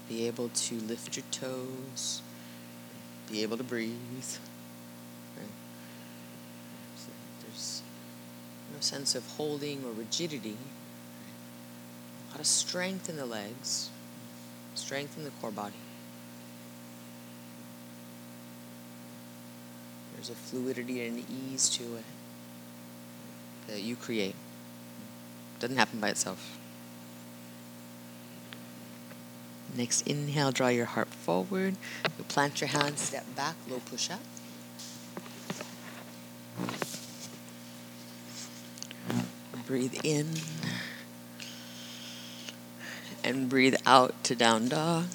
Be 0.10 0.26
able 0.26 0.50
to 0.50 0.76
lift 0.76 1.16
your 1.16 1.26
toes. 1.30 2.24
Be 3.30 3.44
able 3.44 3.58
to 3.58 3.64
breathe. 3.64 3.94
There's 7.42 7.84
no 8.74 8.80
sense 8.80 9.14
of 9.14 9.24
holding 9.38 9.86
or 9.86 9.92
rigidity. 9.92 10.58
A 12.30 12.32
lot 12.32 12.40
of 12.40 12.48
strength 12.48 13.08
in 13.08 13.18
the 13.18 13.26
legs, 13.28 13.92
strength 14.74 15.16
in 15.16 15.26
the 15.26 15.30
core 15.30 15.52
body. 15.52 15.74
There's 20.16 20.32
a 20.32 20.34
fluidity 20.34 21.06
and 21.06 21.20
an 21.20 21.26
ease 21.30 21.70
to 21.70 21.84
it 21.98 22.15
that 23.68 23.82
you 23.82 23.96
create. 23.96 24.36
It 25.56 25.60
doesn't 25.60 25.78
happen 25.78 26.00
by 26.00 26.10
itself. 26.10 26.58
Next 29.76 30.08
inhale, 30.08 30.52
draw 30.52 30.70
your 30.70 30.86
heart 30.86 31.10
forward. 31.10 31.76
You 32.18 32.24
plant 32.26 32.62
your 32.62 32.70
hands, 32.70 33.02
step 33.02 33.26
back, 33.36 33.56
low 33.70 33.82
push 33.90 34.10
up. 34.10 34.22
Breathe 39.66 39.96
in 40.04 40.30
and 43.24 43.50
breathe 43.50 43.76
out 43.86 44.24
to 44.24 44.36
down 44.36 44.70
dog. 44.70 45.06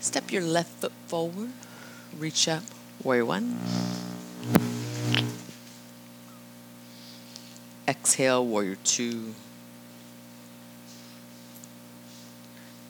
Step 0.00 0.32
your 0.32 0.42
left 0.42 0.70
foot 0.80 0.92
forward, 1.06 1.50
reach 2.18 2.48
up, 2.48 2.62
warrior 3.04 3.26
one. 3.26 3.58
Exhale, 8.18 8.44
warrior 8.44 8.76
two. 8.82 9.32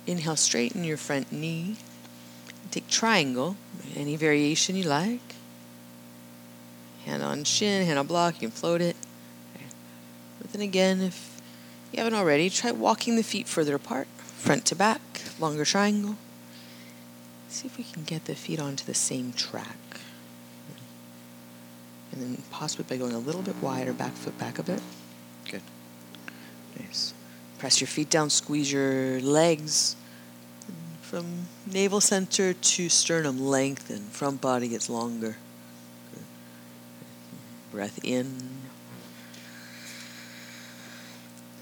Inhale, 0.07 0.37
straighten 0.37 0.85
your 0.85 0.97
front 0.97 1.31
knee. 1.31 1.77
Take 2.71 2.89
triangle, 2.89 3.57
any 3.95 4.17
variation 4.17 4.75
you 4.75 4.85
like. 4.85 5.35
Hand 7.05 7.23
on 7.23 7.45
shin, 7.45 7.85
hand 7.85 7.99
on 7.99 8.07
block, 8.07 8.37
you 8.37 8.49
can 8.49 8.51
float 8.51 8.81
it. 8.81 8.97
But 10.41 10.51
then 10.53 10.63
again, 10.63 11.03
if 11.03 11.43
you 11.93 11.99
haven't 11.99 12.19
already, 12.19 12.49
try 12.49 12.71
walking 12.71 13.17
the 13.17 13.23
feet 13.23 13.47
further 13.47 13.75
apart, 13.75 14.09
front 14.17 14.65
to 14.65 14.75
back, 14.75 15.03
longer 15.39 15.67
triangle. 15.67 16.17
See 17.51 17.67
if 17.67 17.77
we 17.77 17.85
can 17.85 18.05
get 18.05 18.25
the 18.25 18.35
feet 18.35 18.61
onto 18.61 18.87
the 18.87 18.95
same 18.95 19.35
track. 19.35 19.77
And 22.13 22.23
then 22.23 22.43
possibly 22.51 22.87
by 22.89 22.99
going 22.99 23.15
a 23.15 23.19
little 23.19 23.43
bit 23.43 23.57
wider, 23.57 23.93
back 23.93 24.13
foot 24.13 24.39
back 24.39 24.59
a 24.59 24.63
bit. 24.63 24.81
Nice. 26.77 27.15
Press 27.59 27.81
your 27.81 27.89
feet 27.89 28.11
down, 28.11 28.31
squeeze 28.31 28.73
your 28.73 29.21
legs 29.21 29.97
from 31.09 31.47
navel 31.67 32.03
center 32.03 32.53
to 32.53 32.89
sternum. 32.91 33.41
Lengthen. 33.41 34.01
Front 34.11 34.43
body 34.43 34.69
gets 34.69 34.91
longer. 34.91 35.37
Good. 36.13 36.25
Breath 37.73 37.99
in. 38.05 38.27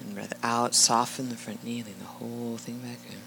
And 0.01 0.15
breath 0.17 0.33
out. 0.43 0.75
Soften 0.75 1.29
the 1.29 1.37
front 1.37 1.63
knee. 1.63 1.85
Lean 1.85 1.95
the 2.01 2.07
whole 2.07 2.57
thing 2.57 2.79
back 2.81 2.99
in. 3.09 3.19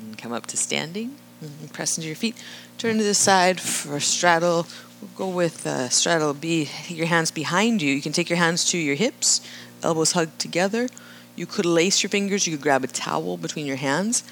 And 0.00 0.16
come 0.16 0.32
up 0.32 0.46
to 0.46 0.56
standing. 0.56 1.16
And 1.40 1.72
press 1.72 1.98
into 1.98 2.06
your 2.06 2.16
feet. 2.16 2.36
Turn 2.78 2.98
to 2.98 3.04
the 3.04 3.14
side 3.14 3.60
for 3.60 3.98
straddle. 3.98 4.68
We'll 5.00 5.10
go 5.16 5.28
with 5.28 5.66
uh, 5.66 5.88
straddle 5.88 6.34
B. 6.34 6.68
Your 6.86 7.06
hands 7.06 7.32
behind 7.32 7.82
you. 7.82 7.92
You 7.92 8.00
can 8.02 8.12
take 8.12 8.30
your 8.30 8.38
hands 8.38 8.64
to 8.70 8.78
your 8.78 8.94
hips, 8.94 9.40
elbows 9.82 10.12
hugged 10.12 10.38
together. 10.38 10.88
You 11.36 11.46
could 11.46 11.66
lace 11.66 12.02
your 12.02 12.10
fingers. 12.10 12.46
You 12.46 12.56
could 12.56 12.62
grab 12.62 12.84
a 12.84 12.88
towel 12.88 13.36
between 13.36 13.66
your 13.66 13.76
hands. 13.76 14.22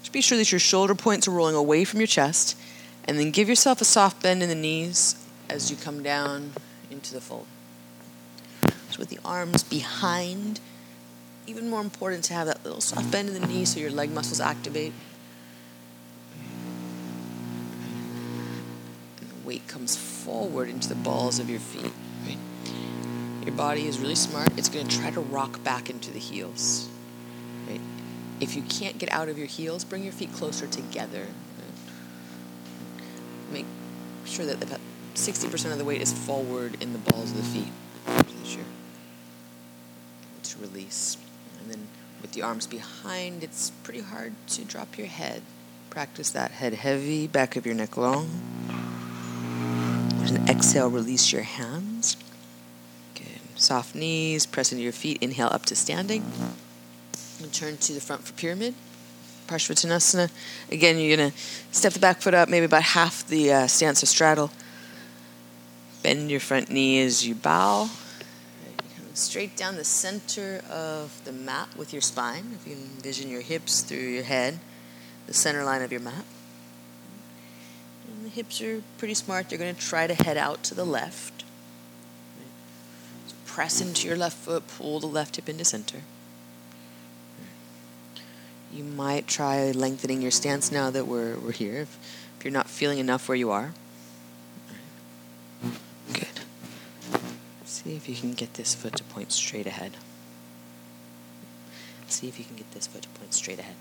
Just 0.00 0.12
be 0.12 0.20
sure 0.20 0.36
that 0.38 0.52
your 0.52 0.58
shoulder 0.58 0.94
points 0.94 1.26
are 1.26 1.30
rolling 1.30 1.54
away 1.54 1.84
from 1.84 2.00
your 2.00 2.06
chest. 2.06 2.58
And 3.04 3.18
then 3.18 3.30
give 3.30 3.48
yourself 3.48 3.80
a 3.80 3.84
soft 3.84 4.22
bend 4.22 4.42
in 4.42 4.48
the 4.48 4.54
knees 4.54 5.16
as 5.48 5.70
you 5.70 5.76
come 5.76 6.02
down 6.02 6.52
into 6.90 7.14
the 7.14 7.20
fold. 7.20 7.46
So 8.90 8.98
with 8.98 9.08
the 9.08 9.18
arms 9.24 9.62
behind, 9.62 10.60
even 11.46 11.70
more 11.70 11.80
important 11.80 12.24
to 12.24 12.34
have 12.34 12.46
that 12.46 12.62
little 12.64 12.80
soft 12.80 13.10
bend 13.10 13.28
in 13.28 13.40
the 13.40 13.46
knee 13.46 13.64
so 13.64 13.80
your 13.80 13.90
leg 13.90 14.10
muscles 14.10 14.40
activate. 14.40 14.92
And 19.20 19.30
the 19.30 19.46
weight 19.46 19.66
comes 19.66 19.96
forward 19.96 20.68
into 20.68 20.88
the 20.88 20.94
balls 20.94 21.38
of 21.38 21.48
your 21.48 21.60
feet. 21.60 21.92
Your 23.44 23.54
body 23.54 23.86
is 23.86 23.98
really 23.98 24.14
smart. 24.14 24.56
It's 24.56 24.68
going 24.68 24.86
to 24.86 24.98
try 24.98 25.10
to 25.10 25.20
rock 25.20 25.62
back 25.64 25.90
into 25.90 26.10
the 26.10 26.18
heels. 26.18 26.88
Right? 27.68 27.80
If 28.40 28.54
you 28.54 28.62
can't 28.62 28.98
get 28.98 29.12
out 29.12 29.28
of 29.28 29.36
your 29.36 29.48
heels, 29.48 29.84
bring 29.84 30.04
your 30.04 30.12
feet 30.12 30.32
closer 30.32 30.66
together. 30.66 31.26
Right? 31.58 31.74
Make 33.52 33.66
sure 34.24 34.46
that 34.46 34.62
about 34.62 34.80
60% 35.14 35.72
of 35.72 35.78
the 35.78 35.84
weight 35.84 36.00
is 36.00 36.12
forward 36.12 36.80
in 36.80 36.92
the 36.92 36.98
balls 36.98 37.32
of 37.32 37.36
the 37.36 37.42
feet. 37.42 37.72
So 38.44 38.58
to 40.42 40.58
release. 40.58 41.16
And 41.60 41.70
then 41.70 41.88
with 42.20 42.32
the 42.32 42.42
arms 42.42 42.66
behind, 42.66 43.42
it's 43.42 43.70
pretty 43.82 44.00
hard 44.00 44.34
to 44.48 44.64
drop 44.64 44.98
your 44.98 45.06
head. 45.06 45.42
Practice 45.90 46.30
that 46.30 46.52
head 46.52 46.74
heavy, 46.74 47.26
back 47.26 47.56
of 47.56 47.66
your 47.66 47.74
neck 47.74 47.96
long. 47.96 48.28
And 50.24 50.48
exhale, 50.48 50.88
release 50.88 51.32
your 51.32 51.42
hands. 51.42 51.91
Soft 53.62 53.94
knees, 53.94 54.44
press 54.44 54.72
into 54.72 54.82
your 54.82 54.92
feet. 54.92 55.18
Inhale 55.20 55.46
up 55.46 55.64
to 55.66 55.76
standing. 55.76 56.24
And 57.40 57.52
turn 57.52 57.76
to 57.76 57.92
the 57.92 58.00
front 58.00 58.24
for 58.24 58.32
pyramid. 58.32 58.74
Parshvottanasana. 59.46 60.32
Again, 60.68 60.98
you're 60.98 61.16
going 61.16 61.30
to 61.30 61.38
step 61.70 61.92
the 61.92 62.00
back 62.00 62.20
foot 62.20 62.34
up, 62.34 62.48
maybe 62.48 62.66
about 62.66 62.82
half 62.82 63.24
the 63.24 63.52
uh, 63.52 63.66
stance 63.68 64.02
of 64.02 64.08
straddle. 64.08 64.50
Bend 66.02 66.28
your 66.28 66.40
front 66.40 66.70
knee 66.70 67.02
as 67.02 67.24
you 67.24 67.36
bow. 67.36 67.88
Straight 69.14 69.56
down 69.56 69.76
the 69.76 69.84
center 69.84 70.64
of 70.68 71.20
the 71.24 71.32
mat 71.32 71.68
with 71.76 71.92
your 71.92 72.02
spine. 72.02 72.56
If 72.60 72.66
you 72.66 72.72
envision 72.72 73.30
your 73.30 73.42
hips 73.42 73.82
through 73.82 73.98
your 73.98 74.24
head, 74.24 74.58
the 75.28 75.34
center 75.34 75.62
line 75.62 75.82
of 75.82 75.92
your 75.92 76.00
mat. 76.00 76.24
And 78.08 78.26
the 78.26 78.30
hips 78.30 78.60
are 78.60 78.82
pretty 78.98 79.14
smart. 79.14 79.50
They're 79.50 79.58
going 79.58 79.72
to 79.72 79.80
try 79.80 80.08
to 80.08 80.14
head 80.14 80.36
out 80.36 80.64
to 80.64 80.74
the 80.74 80.84
left. 80.84 81.44
Press 83.52 83.82
into 83.82 84.08
your 84.08 84.16
left 84.16 84.38
foot, 84.38 84.66
pull 84.66 84.98
the 84.98 85.06
left 85.06 85.36
hip 85.36 85.46
into 85.46 85.62
center. 85.62 85.98
You 88.72 88.82
might 88.82 89.26
try 89.26 89.72
lengthening 89.72 90.22
your 90.22 90.30
stance 90.30 90.72
now 90.72 90.88
that 90.88 91.06
we're, 91.06 91.36
we're 91.36 91.52
here, 91.52 91.82
if, 91.82 91.98
if 92.38 92.44
you're 92.46 92.52
not 92.52 92.66
feeling 92.66 92.98
enough 92.98 93.28
where 93.28 93.36
you 93.36 93.50
are. 93.50 93.74
Good. 96.14 96.40
See 97.66 97.94
if 97.94 98.08
you 98.08 98.14
can 98.14 98.32
get 98.32 98.54
this 98.54 98.74
foot 98.74 98.96
to 98.96 99.04
point 99.04 99.32
straight 99.32 99.66
ahead. 99.66 99.98
See 102.08 102.28
if 102.28 102.38
you 102.38 102.46
can 102.46 102.56
get 102.56 102.70
this 102.70 102.86
foot 102.86 103.02
to 103.02 103.08
point 103.10 103.34
straight 103.34 103.58
ahead. 103.58 103.76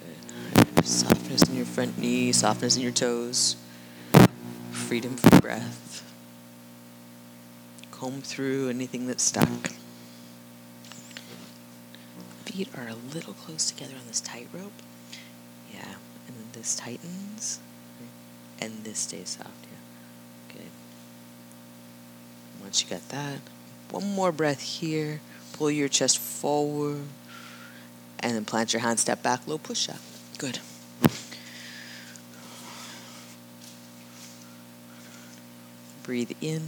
Good. 0.00 0.86
Softness 0.86 1.42
in 1.42 1.56
your 1.56 1.66
front 1.66 1.98
knee, 1.98 2.32
softness 2.32 2.74
in 2.78 2.82
your 2.82 2.92
toes, 2.92 3.56
freedom 4.88 5.16
from 5.16 5.40
breath. 5.40 6.02
Comb 7.90 8.22
through 8.22 8.70
anything 8.70 9.06
that's 9.06 9.22
stuck. 9.22 9.68
Feet 12.46 12.70
are 12.74 12.88
a 12.88 12.94
little 13.14 13.34
close 13.34 13.70
together 13.70 13.92
on 14.00 14.06
this 14.06 14.22
tightrope. 14.22 14.72
Yeah, 15.74 15.96
and 16.26 16.36
this 16.54 16.74
tightens, 16.74 17.60
and 18.62 18.82
this 18.82 19.00
stays 19.00 19.36
soft. 19.38 19.50
Yeah, 19.70 20.54
good. 20.56 20.70
Once 22.62 22.82
you 22.82 22.88
got 22.88 23.06
that, 23.10 23.40
one 23.90 24.10
more 24.14 24.32
breath 24.32 24.62
here. 24.62 25.20
Pull 25.52 25.70
your 25.70 25.88
chest 25.88 26.16
forward, 26.18 27.02
and 28.20 28.34
then 28.34 28.46
plant 28.46 28.72
your 28.72 28.80
hand, 28.80 28.98
step 29.00 29.22
back, 29.22 29.46
low 29.46 29.58
push 29.58 29.90
up. 29.90 30.00
Good. 30.38 30.60
Breathe 36.08 36.32
in. 36.40 36.62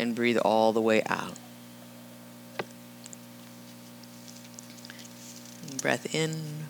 And 0.00 0.16
breathe 0.16 0.36
all 0.38 0.72
the 0.72 0.80
way 0.80 1.00
out. 1.06 1.34
Breath 5.80 6.12
in. 6.12 6.66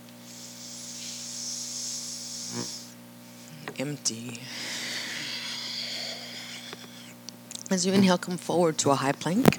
Empty. 3.79 4.41
As 7.71 7.87
you 7.87 7.95
inhale, 7.95 8.19
come 8.19 8.37
forward 8.37 8.77
to 8.77 8.91
a 8.91 8.97
high 8.97 9.13
plank. 9.13 9.59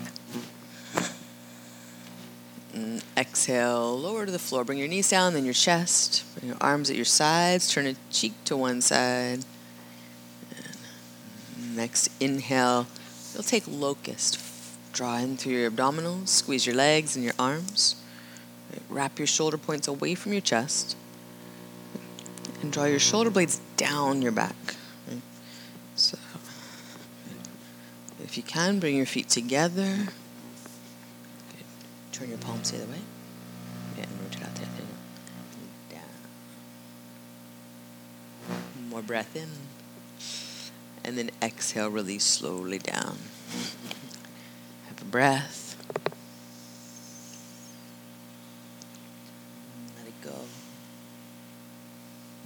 Mm, 2.78 3.02
exhale, 3.16 3.98
lower 3.98 4.26
to 4.26 4.32
the 4.32 4.40
floor. 4.40 4.64
Bring 4.64 4.78
your 4.78 4.88
knees 4.88 5.10
down, 5.10 5.34
then 5.34 5.46
your 5.46 5.54
chest. 5.54 6.24
Bring 6.36 6.50
your 6.50 6.58
arms 6.62 6.90
at 6.90 6.96
your 6.96 7.06
sides. 7.06 7.74
Turn 7.74 7.88
a 7.88 7.96
cheek 8.12 8.34
to 8.46 8.56
one 8.56 8.82
side. 8.82 9.46
And 11.56 11.76
next 11.76 12.10
inhale, 12.20 12.86
you'll 13.34 13.44
take 13.44 13.64
locust. 13.68 14.40
Draw 14.94 15.18
in 15.18 15.38
through 15.38 15.54
your 15.54 15.72
abdominals. 15.72 16.28
Squeeze 16.28 16.68
your 16.68 16.76
legs 16.76 17.16
and 17.16 17.26
your 17.26 17.34
arms. 17.40 17.96
Wrap 18.90 19.18
your 19.18 19.28
shoulder 19.28 19.58
points 19.58 19.88
away 19.88 20.14
from 20.14 20.34
your 20.34 20.42
chest. 20.42 20.96
And 22.62 22.72
draw 22.72 22.86
your 22.86 23.00
shoulder 23.00 23.32
blades 23.32 23.60
down 23.76 24.22
your 24.22 24.32
back. 24.32 24.56
So, 25.96 26.20
if 28.24 28.38
you 28.38 28.44
can, 28.44 28.80
bring 28.80 28.96
your 28.96 29.08
feet 29.08 29.30
together. 29.30 30.10
Turn 32.18 32.30
your 32.30 32.40
palms 32.40 32.72
the 32.72 32.78
other 32.78 32.88
way. 32.88 33.02
Yeah, 33.96 34.06
and 34.06 34.20
rotate 34.20 34.42
out 34.42 34.56
the 34.56 34.64
other 34.64 34.72
way. 34.72 34.88
Down. 35.92 36.02
More 38.90 39.04
breath 39.04 39.36
in. 39.36 39.50
And 41.04 41.16
then 41.16 41.30
exhale, 41.44 41.92
release 41.92 42.24
slowly 42.24 42.80
down. 42.80 43.20
Have 44.88 45.00
a 45.00 45.06
breath. 45.06 45.76
Let 50.00 50.08
it 50.08 50.20
go. 50.24 50.32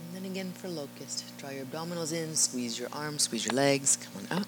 And 0.06 0.16
then 0.16 0.26
again 0.30 0.52
for 0.52 0.68
locust. 0.68 1.24
Draw 1.38 1.52
your 1.52 1.64
abdominals 1.64 2.12
in, 2.12 2.36
squeeze 2.36 2.78
your 2.78 2.90
arms, 2.92 3.22
squeeze 3.24 3.46
your 3.46 3.56
legs. 3.56 3.96
Come 3.96 4.28
on 4.30 4.40
up. 4.40 4.48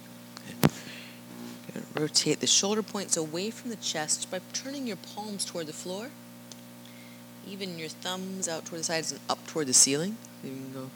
Rotate 1.96 2.40
the 2.40 2.48
shoulder 2.48 2.82
points 2.82 3.16
away 3.16 3.52
from 3.52 3.70
the 3.70 3.76
chest 3.76 4.32
by 4.32 4.40
turning 4.52 4.88
your 4.88 4.98
palms 4.98 5.46
toward 5.46 5.68
the 5.68 5.74
floor. 5.74 6.10
Even 7.48 7.78
your 7.78 7.90
thumbs 7.90 8.48
out 8.48 8.66
toward 8.66 8.80
the 8.80 8.86
sides 8.86 9.12
and 9.12 9.22
up 9.30 9.46
toward 9.48 9.68
the 9.68 9.74
ceiling. 9.74 10.18
You 10.44 10.52
can 10.52 10.74
go 10.74 10.90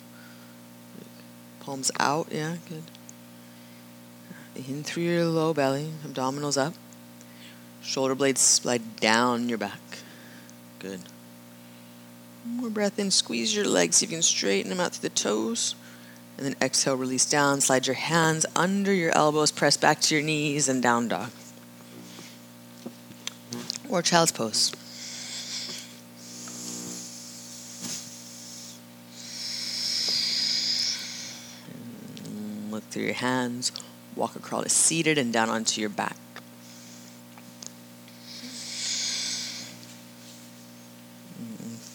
palms 1.59 1.91
out. 1.99 2.29
Yeah, 2.31 2.55
good. 2.69 2.83
In 4.55 4.83
through 4.83 5.03
your 5.03 5.25
low 5.25 5.53
belly, 5.53 5.91
abdominals 6.03 6.57
up. 6.57 6.73
Shoulder 7.83 8.15
blades 8.15 8.41
slide 8.41 8.95
down 8.95 9.49
your 9.49 9.57
back. 9.57 9.79
Good. 10.79 11.01
More 12.45 12.69
breath 12.69 12.97
in. 12.97 13.11
Squeeze 13.11 13.55
your 13.55 13.67
legs. 13.67 14.01
You 14.01 14.07
can 14.07 14.21
straighten 14.21 14.69
them 14.69 14.79
out 14.79 14.93
through 14.93 15.09
the 15.09 15.15
toes. 15.15 15.75
And 16.37 16.45
then 16.45 16.55
exhale, 16.61 16.95
release 16.95 17.25
down. 17.25 17.61
Slide 17.61 17.87
your 17.87 17.95
hands 17.95 18.45
under 18.55 18.93
your 18.93 19.15
elbows. 19.17 19.51
Press 19.51 19.75
back 19.75 19.99
to 20.01 20.15
your 20.15 20.23
knees 20.23 20.69
and 20.69 20.83
down 20.83 21.07
dog. 21.07 21.31
Or 23.89 24.01
child's 24.03 24.31
pose. 24.31 24.71
Look 32.69 32.83
through 32.91 33.03
your 33.03 33.13
hands. 33.13 33.71
Walk 34.15 34.39
crawl 34.41 34.61
to 34.61 34.69
seated 34.69 35.17
and 35.17 35.33
down 35.33 35.49
onto 35.49 35.81
your 35.81 35.89
back. 35.89 36.17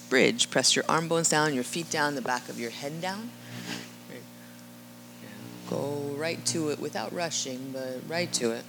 Bridge. 0.08 0.50
Press 0.50 0.74
your 0.74 0.84
arm 0.88 1.08
bones 1.08 1.28
down, 1.28 1.54
your 1.54 1.64
feet 1.64 1.88
down, 1.90 2.16
the 2.16 2.22
back 2.22 2.48
of 2.48 2.58
your 2.58 2.70
head 2.70 3.00
down. 3.00 3.30
Go 5.72 6.14
right 6.18 6.44
to 6.46 6.68
it 6.68 6.78
without 6.78 7.14
rushing, 7.14 7.70
but 7.72 8.00
right 8.06 8.30
to 8.34 8.50
it. 8.50 8.64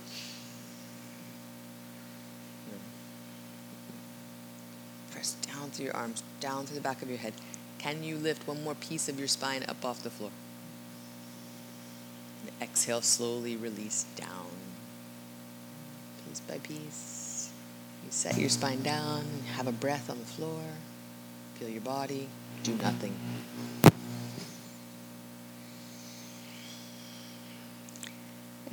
Press 5.11 5.33
down 5.33 5.69
through 5.71 5.85
your 5.85 5.95
arms, 5.97 6.23
down 6.39 6.65
through 6.65 6.75
the 6.75 6.81
back 6.81 7.01
of 7.01 7.09
your 7.09 7.17
head. 7.17 7.33
Can 7.77 8.03
you 8.03 8.15
lift 8.15 8.47
one 8.47 8.63
more 8.63 8.75
piece 8.75 9.09
of 9.09 9.19
your 9.19 9.27
spine 9.27 9.65
up 9.67 9.83
off 9.83 10.01
the 10.01 10.09
floor? 10.09 10.31
And 12.41 12.51
exhale, 12.61 13.01
slowly 13.01 13.57
release 13.57 14.05
down. 14.15 14.47
Piece 16.29 16.39
by 16.39 16.59
piece. 16.59 17.51
You 18.05 18.11
set 18.11 18.37
your 18.37 18.49
spine 18.49 18.81
down, 18.81 19.25
have 19.55 19.67
a 19.67 19.73
breath 19.73 20.09
on 20.09 20.19
the 20.19 20.25
floor, 20.25 20.61
feel 21.55 21.67
your 21.67 21.81
body, 21.81 22.29
do 22.63 22.75
nothing. 22.75 23.13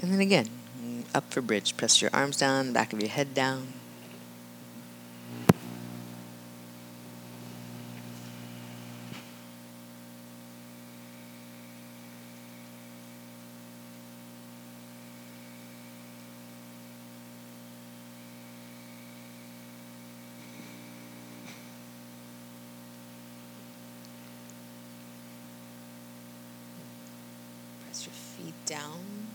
And 0.02 0.10
then 0.10 0.20
again, 0.20 0.48
up 1.14 1.30
for 1.30 1.42
bridge. 1.42 1.76
Press 1.76 2.00
your 2.00 2.10
arms 2.14 2.38
down, 2.38 2.72
back 2.72 2.94
of 2.94 3.00
your 3.00 3.10
head 3.10 3.34
down. 3.34 3.74
Press 27.84 28.06
your 28.06 28.14
feet 28.14 28.54
down. 28.64 29.26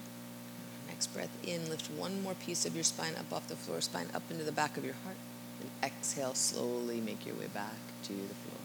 Next 0.88 1.08
breath 1.08 1.38
in, 1.44 1.70
lift 1.70 1.92
one 1.92 2.15
more 2.26 2.34
piece 2.34 2.66
of 2.66 2.74
your 2.74 2.84
spine 2.84 3.14
up 3.20 3.32
off 3.32 3.48
the 3.48 3.56
floor, 3.56 3.80
spine 3.82 4.08
up 4.14 4.24
into 4.32 4.44
the 4.44 4.52
back 4.52 4.78
of 4.78 4.84
your 4.84 4.96
heart. 5.06 5.16
And 5.62 5.70
exhale, 5.84 6.34
slowly 6.34 7.00
make 7.00 7.26
your 7.26 7.36
way 7.36 7.48
back 7.54 7.78
to 8.04 8.14
the 8.14 8.36
floor. 8.44 8.60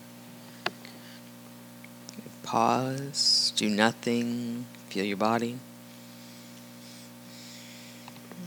Pause, 2.43 3.53
do 3.55 3.69
nothing, 3.69 4.65
feel 4.89 5.05
your 5.05 5.19
body. 5.19 5.59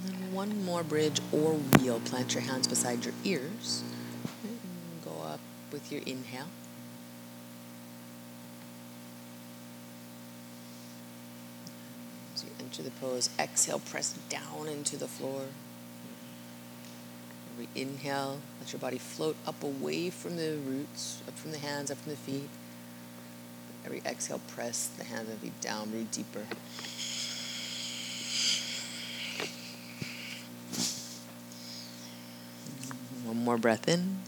And 0.05 0.13
then 0.15 0.33
one 0.33 0.65
more 0.65 0.83
bridge 0.83 1.21
or 1.31 1.53
wheel. 1.53 2.01
Plant 2.01 2.33
your 2.33 2.43
hands 2.43 2.67
beside 2.67 3.05
your 3.05 3.13
ears. 3.23 3.83
And 4.43 4.59
go 5.05 5.21
up 5.23 5.39
with 5.71 5.91
your 5.91 6.01
inhale. 6.07 6.47
Enter 12.73 12.89
the 12.89 12.99
pose, 12.99 13.29
exhale, 13.37 13.77
press 13.77 14.17
down 14.29 14.67
into 14.67 14.97
the 14.97 15.07
floor. 15.07 15.43
Every 17.53 17.67
inhale, 17.75 18.39
let 18.59 18.73
your 18.73 18.79
body 18.79 18.97
float 18.97 19.35
up 19.45 19.61
away 19.61 20.09
from 20.09 20.37
the 20.37 20.57
roots, 20.57 21.21
up 21.27 21.37
from 21.37 21.51
the 21.51 21.59
hands, 21.59 21.91
up 21.91 21.99
from 21.99 22.13
the 22.13 22.17
feet. 22.17 22.49
Every 23.85 24.01
exhale, 24.03 24.41
press 24.47 24.87
the 24.87 25.03
hands 25.03 25.29
and 25.29 25.37
feet 25.37 25.61
down, 25.61 25.91
root 25.91 26.09
deeper. 26.09 26.47
One 33.23 33.37
more 33.37 33.59
breath 33.59 33.87
in. 33.87 34.21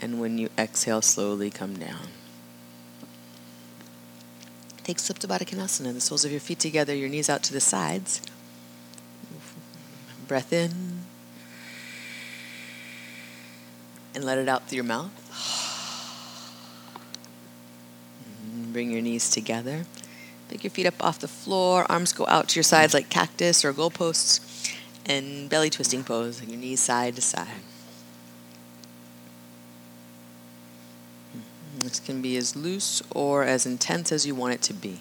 And 0.00 0.20
when 0.20 0.38
you 0.38 0.50
exhale, 0.56 1.02
slowly 1.02 1.50
come 1.50 1.74
down. 1.74 2.10
Take 4.86 4.98
Supta 4.98 5.26
the 5.26 6.00
soles 6.00 6.24
of 6.24 6.30
your 6.30 6.38
feet 6.38 6.60
together, 6.60 6.94
your 6.94 7.08
knees 7.08 7.28
out 7.28 7.42
to 7.42 7.52
the 7.52 7.58
sides. 7.58 8.22
Breath 10.28 10.52
in. 10.52 11.00
And 14.14 14.22
let 14.22 14.38
it 14.38 14.48
out 14.48 14.68
through 14.68 14.76
your 14.76 14.84
mouth. 14.84 15.10
Bring 18.72 18.92
your 18.92 19.02
knees 19.02 19.28
together. 19.28 19.86
Pick 20.50 20.62
your 20.62 20.70
feet 20.70 20.86
up 20.86 21.02
off 21.02 21.18
the 21.18 21.26
floor. 21.26 21.84
Arms 21.90 22.12
go 22.12 22.24
out 22.28 22.50
to 22.50 22.54
your 22.54 22.62
sides 22.62 22.94
like 22.94 23.08
cactus 23.08 23.64
or 23.64 23.72
goalposts. 23.72 24.72
And 25.04 25.50
belly 25.50 25.68
twisting 25.68 26.04
pose, 26.04 26.40
your 26.44 26.60
knees 26.60 26.78
side 26.78 27.16
to 27.16 27.22
side. 27.22 27.48
Can 32.00 32.22
be 32.22 32.36
as 32.36 32.54
loose 32.54 33.02
or 33.14 33.42
as 33.42 33.66
intense 33.66 34.12
as 34.12 34.26
you 34.26 34.34
want 34.34 34.54
it 34.54 34.62
to 34.62 34.74
be. 34.74 35.00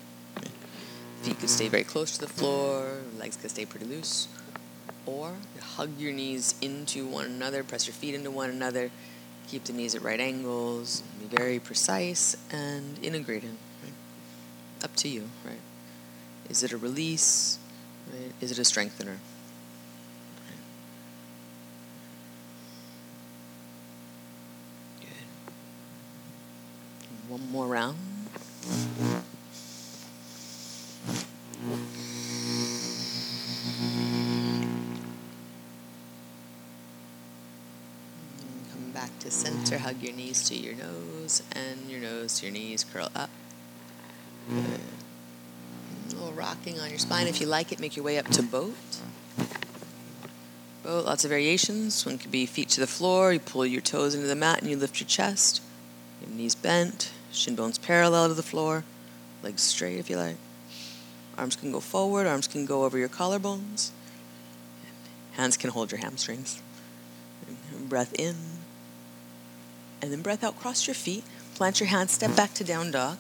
Feet 1.22 1.40
could 1.40 1.50
stay 1.50 1.68
very 1.68 1.84
close 1.84 2.12
to 2.18 2.22
the 2.22 2.28
floor, 2.28 3.00
legs 3.18 3.36
could 3.36 3.50
stay 3.50 3.66
pretty 3.66 3.86
loose. 3.86 4.28
Or 5.06 5.34
hug 5.60 5.98
your 6.00 6.14
knees 6.14 6.56
into 6.62 7.06
one 7.06 7.26
another, 7.26 7.64
press 7.64 7.88
your 7.88 7.94
feet 7.94 8.16
into 8.16 8.32
one 8.32 8.50
another, 8.50 8.92
keep 9.48 9.64
the 9.66 9.74
knees 9.74 9.96
at 9.96 10.02
right 10.02 10.20
angles, 10.20 11.02
be 11.20 11.36
very 11.36 11.60
precise 11.60 12.36
and 12.52 12.98
integrated. 13.04 13.56
Right? 13.84 13.94
Up 14.84 14.96
to 14.98 15.08
you, 15.08 15.30
right? 15.46 15.60
Is 16.50 16.64
it 16.64 16.72
a 16.72 16.78
release? 16.78 17.58
Right? 18.12 18.32
Is 18.42 18.52
it 18.52 18.60
a 18.60 18.66
strengthener? 18.66 19.18
One 27.36 27.52
more 27.52 27.68
round. 27.68 27.98
Come 38.72 38.92
back 38.94 39.20
to 39.20 39.30
center. 39.30 39.80
Hug 39.80 40.02
your 40.02 40.14
knees 40.14 40.48
to 40.48 40.56
your 40.56 40.76
nose 40.76 41.44
and 41.52 41.90
your 41.90 42.00
nose 42.00 42.40
to 42.40 42.46
your 42.46 42.54
knees. 42.54 42.86
Curl 42.86 43.10
up. 43.14 43.30
Good. 44.50 44.80
A 46.12 46.16
little 46.16 46.32
rocking 46.32 46.80
on 46.80 46.90
your 46.90 47.00
spine. 47.00 47.28
If 47.28 47.42
you 47.42 47.48
like 47.48 47.74
it, 47.74 47.82
make 47.82 47.98
your 47.98 48.06
way 48.06 48.18
up 48.18 48.30
to 48.30 48.44
boat. 48.44 48.78
Boat, 50.84 51.04
lots 51.04 51.26
of 51.26 51.32
variations. 51.32 52.06
One 52.06 52.18
could 52.18 52.32
be 52.32 52.46
feet 52.46 52.70
to 52.70 52.80
the 52.80 52.88
floor. 52.88 53.34
You 53.34 53.42
pull 53.42 53.66
your 53.66 53.82
toes 53.82 54.16
into 54.16 54.28
the 54.28 54.36
mat 54.36 54.62
and 54.62 54.72
you 54.72 54.78
lift 54.78 55.02
your 55.02 55.08
chest. 55.10 55.62
Your 56.22 56.30
knees 56.30 56.56
bent, 56.56 57.12
shin 57.36 57.56
bones 57.56 57.78
parallel 57.78 58.30
to 58.30 58.34
the 58.34 58.44
floor, 58.44 58.84
legs 59.44 59.62
straight 59.62 59.98
if 59.98 60.10
you 60.10 60.18
like. 60.18 60.38
Arms 61.38 61.56
can 61.56 61.72
go 61.72 61.80
forward, 61.80 62.28
arms 62.28 62.48
can 62.48 62.66
go 62.66 62.86
over 62.86 62.98
your 62.98 63.10
collarbones. 63.10 63.92
Hands 65.34 65.56
can 65.58 65.70
hold 65.70 65.92
your 65.92 66.00
hamstrings. 66.00 66.62
Breath 67.90 68.14
in. 68.14 68.36
And 70.02 70.12
then 70.12 70.22
breath 70.22 70.44
out, 70.44 70.58
cross 70.60 70.88
your 70.88 70.94
feet. 70.94 71.24
Plant 71.56 71.80
your 71.80 71.88
hands, 71.88 72.12
step 72.12 72.36
back 72.36 72.54
to 72.56 72.64
down 72.64 72.92
dog. 72.92 73.18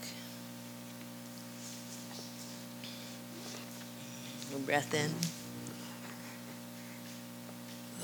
Breath 4.65 4.93
in. 4.93 5.11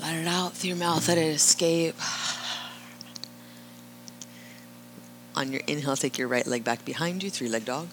Let 0.00 0.16
it 0.16 0.26
out 0.26 0.52
through 0.52 0.68
your 0.68 0.76
mouth, 0.76 1.08
let 1.08 1.16
it 1.16 1.34
escape. 1.34 1.94
On 5.34 5.50
your 5.52 5.62
inhale, 5.66 5.96
take 5.96 6.18
your 6.18 6.28
right 6.28 6.46
leg 6.46 6.62
back 6.64 6.84
behind 6.84 7.22
you, 7.22 7.30
three 7.30 7.48
leg 7.48 7.64
dog. 7.64 7.88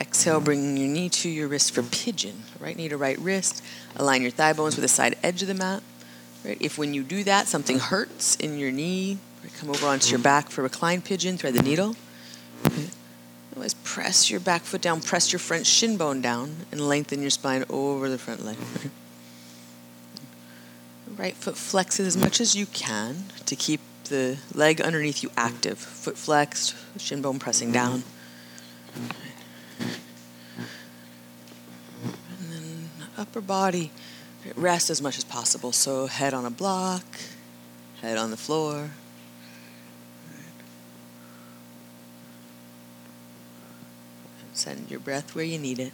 Exhale, 0.00 0.40
bring 0.40 0.76
your 0.76 0.88
knee 0.88 1.08
to 1.08 1.28
your 1.28 1.48
wrist 1.48 1.72
for 1.72 1.82
pigeon. 1.82 2.44
Right 2.60 2.76
knee 2.76 2.88
to 2.88 2.96
right 2.96 3.18
wrist. 3.18 3.62
Align 3.96 4.22
your 4.22 4.30
thigh 4.30 4.52
bones 4.52 4.76
with 4.76 4.82
the 4.82 4.88
side 4.88 5.16
edge 5.22 5.42
of 5.42 5.48
the 5.48 5.54
mat. 5.54 5.82
Right? 6.44 6.58
If 6.60 6.78
when 6.78 6.94
you 6.94 7.02
do 7.02 7.24
that 7.24 7.48
something 7.48 7.78
hurts 7.78 8.36
in 8.36 8.58
your 8.58 8.70
knee, 8.70 9.18
right, 9.42 9.52
come 9.54 9.70
over 9.70 9.86
onto 9.86 10.10
your 10.10 10.18
back 10.18 10.50
for 10.50 10.62
reclined 10.62 11.04
pigeon, 11.04 11.38
thread 11.38 11.54
the 11.54 11.62
needle. 11.62 11.96
Always 13.56 13.74
press 13.74 14.30
your 14.30 14.40
back 14.40 14.62
foot 14.62 14.82
down, 14.82 15.00
press 15.00 15.32
your 15.32 15.38
front 15.38 15.66
shin 15.66 15.96
bone 15.96 16.20
down, 16.20 16.66
and 16.72 16.80
lengthen 16.88 17.20
your 17.20 17.30
spine 17.30 17.64
over 17.70 18.08
the 18.08 18.18
front 18.18 18.44
leg. 18.44 18.56
Right 21.16 21.34
foot 21.34 21.54
flexes 21.54 22.06
as 22.06 22.16
much 22.16 22.40
as 22.40 22.56
you 22.56 22.66
can 22.66 23.26
to 23.46 23.54
keep 23.54 23.80
the 24.04 24.38
leg 24.52 24.80
underneath 24.80 25.22
you 25.22 25.30
active. 25.36 25.78
Foot 25.78 26.16
flexed, 26.16 26.74
shin 26.98 27.22
bone 27.22 27.38
pressing 27.38 27.68
mm-hmm. 27.68 27.74
down. 27.74 28.02
And 32.40 32.52
then 32.52 32.90
upper 33.16 33.40
body, 33.40 33.90
rest 34.54 34.90
as 34.90 35.00
much 35.02 35.18
as 35.18 35.24
possible. 35.24 35.72
So 35.72 36.06
head 36.06 36.34
on 36.34 36.44
a 36.44 36.50
block, 36.50 37.04
head 38.02 38.18
on 38.18 38.30
the 38.30 38.36
floor. 38.36 38.90
Send 44.52 44.88
your 44.88 45.00
breath 45.00 45.34
where 45.34 45.44
you 45.44 45.58
need 45.58 45.80
it. 45.80 45.92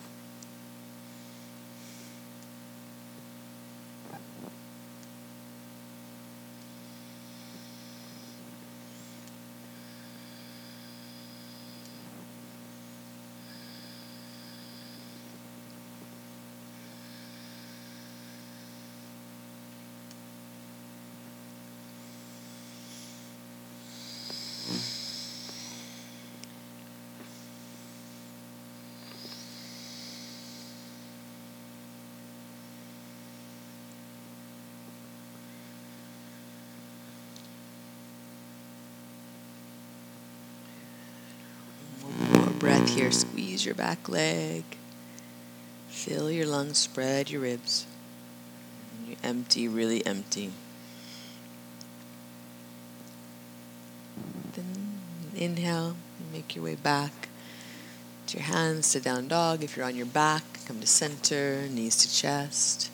One 42.02 42.32
more 42.32 42.50
breath 42.58 42.79
here. 42.90 43.10
Squeeze 43.10 43.64
your 43.64 43.74
back 43.74 44.08
leg. 44.08 44.64
Fill 45.88 46.30
your 46.30 46.46
lungs, 46.46 46.78
spread 46.78 47.30
your 47.30 47.42
ribs. 47.42 47.86
Empty, 49.22 49.68
really 49.68 50.04
empty. 50.06 50.52
Then 54.54 55.00
inhale, 55.34 55.96
make 56.32 56.54
your 56.54 56.64
way 56.64 56.76
back 56.76 57.28
to 58.28 58.38
your 58.38 58.46
hands 58.46 58.92
to 58.92 59.00
down 59.00 59.28
dog. 59.28 59.62
If 59.62 59.76
you're 59.76 59.86
on 59.86 59.96
your 59.96 60.06
back, 60.06 60.42
come 60.66 60.80
to 60.80 60.86
center, 60.86 61.66
knees 61.68 61.96
to 61.98 62.12
chest. 62.12 62.90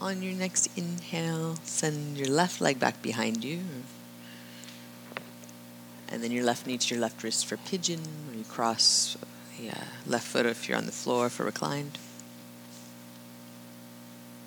On 0.00 0.22
your 0.22 0.34
next 0.34 0.68
inhale, 0.76 1.56
send 1.64 2.16
your 2.16 2.28
left 2.28 2.60
leg 2.60 2.78
back 2.78 3.02
behind 3.02 3.44
you. 3.44 3.60
And 6.08 6.22
then 6.22 6.30
your 6.30 6.44
left 6.44 6.66
knee 6.66 6.78
to 6.78 6.94
your 6.94 7.02
left 7.02 7.22
wrist 7.22 7.46
for 7.46 7.56
pigeon, 7.56 8.00
or 8.30 8.36
you 8.36 8.44
cross 8.44 9.16
the 9.58 9.70
uh, 9.70 9.84
left 10.06 10.26
foot 10.26 10.46
if 10.46 10.68
you're 10.68 10.78
on 10.78 10.86
the 10.86 10.92
floor 10.92 11.28
for 11.28 11.44
reclined. 11.44 11.98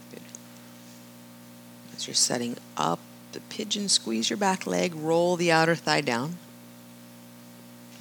Good. 0.10 0.24
As 1.96 2.08
you're 2.08 2.16
setting 2.16 2.58
up 2.78 3.00
the 3.34 3.42
pigeon, 3.42 3.90
squeeze 3.90 4.30
your 4.30 4.38
back 4.38 4.66
leg, 4.66 4.96
roll 4.96 5.36
the 5.36 5.52
outer 5.52 5.76
thigh 5.76 6.02
down. 6.02 6.38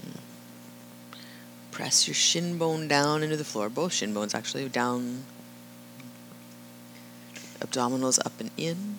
Hmm. 0.03 0.19
Press 1.71 2.09
your 2.09 2.15
shin 2.15 2.57
bone 2.57 2.89
down 2.89 3.23
into 3.23 3.37
the 3.37 3.45
floor, 3.45 3.69
both 3.69 3.93
shin 3.93 4.15
bones 4.15 4.35
actually 4.35 4.67
down. 4.69 5.25
Abdominals 7.61 8.19
up 8.25 8.33
and 8.41 8.51
in. 8.57 8.99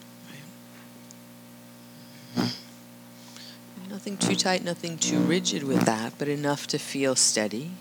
Nothing 3.89 4.17
too 4.17 4.35
tight, 4.35 4.63
nothing 4.63 4.97
too 4.97 5.19
rigid 5.19 5.63
with 5.63 5.81
that, 5.81 6.13
but 6.17 6.29
enough 6.29 6.65
to 6.67 6.79
feel 6.79 7.15
steady, 7.15 7.71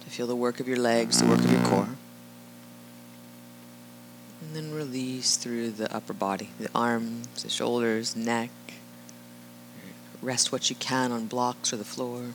to 0.00 0.10
feel 0.10 0.26
the 0.26 0.34
work 0.34 0.58
of 0.58 0.66
your 0.66 0.78
legs, 0.78 1.20
the 1.20 1.28
work 1.28 1.40
of 1.40 1.52
your 1.52 1.62
core. 1.64 1.90
And 4.40 4.56
then 4.56 4.72
release 4.72 5.36
through 5.36 5.72
the 5.72 5.94
upper 5.94 6.14
body, 6.14 6.48
the 6.58 6.70
arms, 6.74 7.42
the 7.42 7.50
shoulders, 7.50 8.16
neck. 8.16 8.50
Rest 10.22 10.50
what 10.50 10.70
you 10.70 10.76
can 10.76 11.12
on 11.12 11.26
blocks 11.26 11.72
or 11.72 11.76
the 11.76 11.84
floor. 11.84 12.28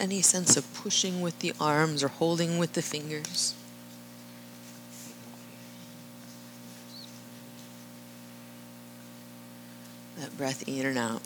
Any 0.00 0.22
sense 0.22 0.56
of 0.56 0.72
pushing 0.74 1.20
with 1.20 1.38
the 1.40 1.52
arms 1.60 2.02
or 2.02 2.08
holding 2.08 2.58
with 2.58 2.72
the 2.72 2.82
fingers. 2.82 3.54
That 10.18 10.36
breath 10.36 10.66
in 10.68 10.86
and 10.86 10.98
out. 10.98 11.22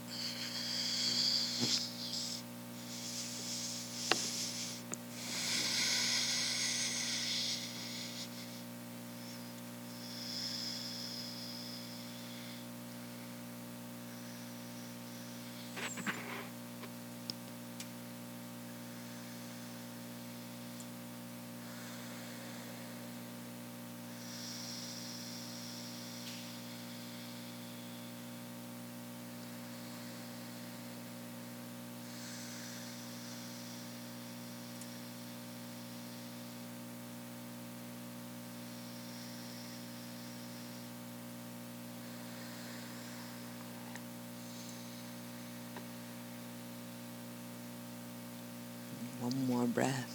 more 49.67 49.75
breath. 49.75 50.13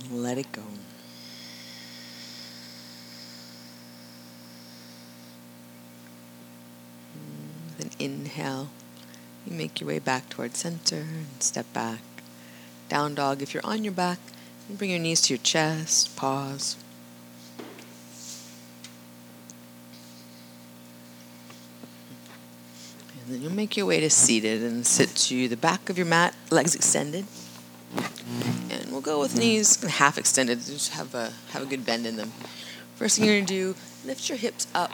And 0.00 0.22
let 0.22 0.38
it 0.38 0.50
go. 0.52 0.62
With 7.78 7.86
an 7.86 7.90
inhale, 7.98 8.68
you 9.46 9.52
make 9.52 9.80
your 9.80 9.88
way 9.88 9.98
back 9.98 10.28
toward 10.28 10.56
center 10.56 10.96
and 10.96 11.42
step 11.42 11.70
back. 11.72 12.00
Down 12.88 13.14
dog, 13.14 13.42
if 13.42 13.54
you're 13.54 13.66
on 13.66 13.84
your 13.84 13.92
back, 13.92 14.18
you 14.68 14.76
bring 14.76 14.90
your 14.90 15.00
knees 15.00 15.20
to 15.22 15.34
your 15.34 15.42
chest, 15.42 16.14
pause. 16.16 16.76
You'll 23.44 23.52
make 23.52 23.76
your 23.76 23.84
way 23.84 24.00
to 24.00 24.08
seated 24.08 24.62
and 24.62 24.86
sit 24.86 25.14
to 25.14 25.48
the 25.48 25.56
back 25.56 25.90
of 25.90 25.98
your 25.98 26.06
mat, 26.06 26.34
legs 26.50 26.74
extended. 26.74 27.26
And 28.70 28.90
we'll 28.90 29.02
go 29.02 29.20
with 29.20 29.38
knees 29.38 29.82
half 29.84 30.16
extended, 30.16 30.60
just 30.60 30.94
have 30.94 31.14
a, 31.14 31.30
have 31.50 31.62
a 31.62 31.66
good 31.66 31.84
bend 31.84 32.06
in 32.06 32.16
them. 32.16 32.32
First 32.96 33.18
thing 33.18 33.26
you're 33.26 33.34
going 33.34 33.44
to 33.44 33.52
do, 33.52 33.76
lift 34.06 34.30
your 34.30 34.38
hips 34.38 34.66
up, 34.74 34.92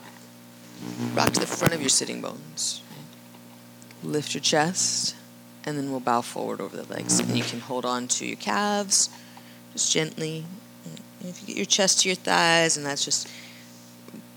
rock 1.15 1.31
to 1.31 1.41
the 1.41 1.47
front 1.47 1.75
of 1.75 1.81
your 1.81 1.89
sitting 1.89 2.21
bones. 2.21 2.83
Lift 4.03 4.35
your 4.35 4.41
chest, 4.41 5.15
and 5.65 5.79
then 5.79 5.93
we'll 5.93 6.01
bow 6.01 6.21
forward 6.21 6.61
over 6.61 6.77
the 6.77 6.93
legs. 6.93 7.21
And 7.21 7.39
you 7.39 7.45
can 7.45 7.61
hold 7.61 7.85
on 7.85 8.09
to 8.09 8.27
your 8.27 8.37
calves, 8.37 9.11
just 9.73 9.93
gently. 9.93 10.45
And 11.21 11.31
if 11.31 11.41
you 11.43 11.47
get 11.47 11.57
your 11.57 11.67
chest 11.67 12.01
to 12.01 12.09
your 12.09 12.17
thighs, 12.17 12.77
and 12.77 12.85
that's 12.85 13.05
just 13.05 13.31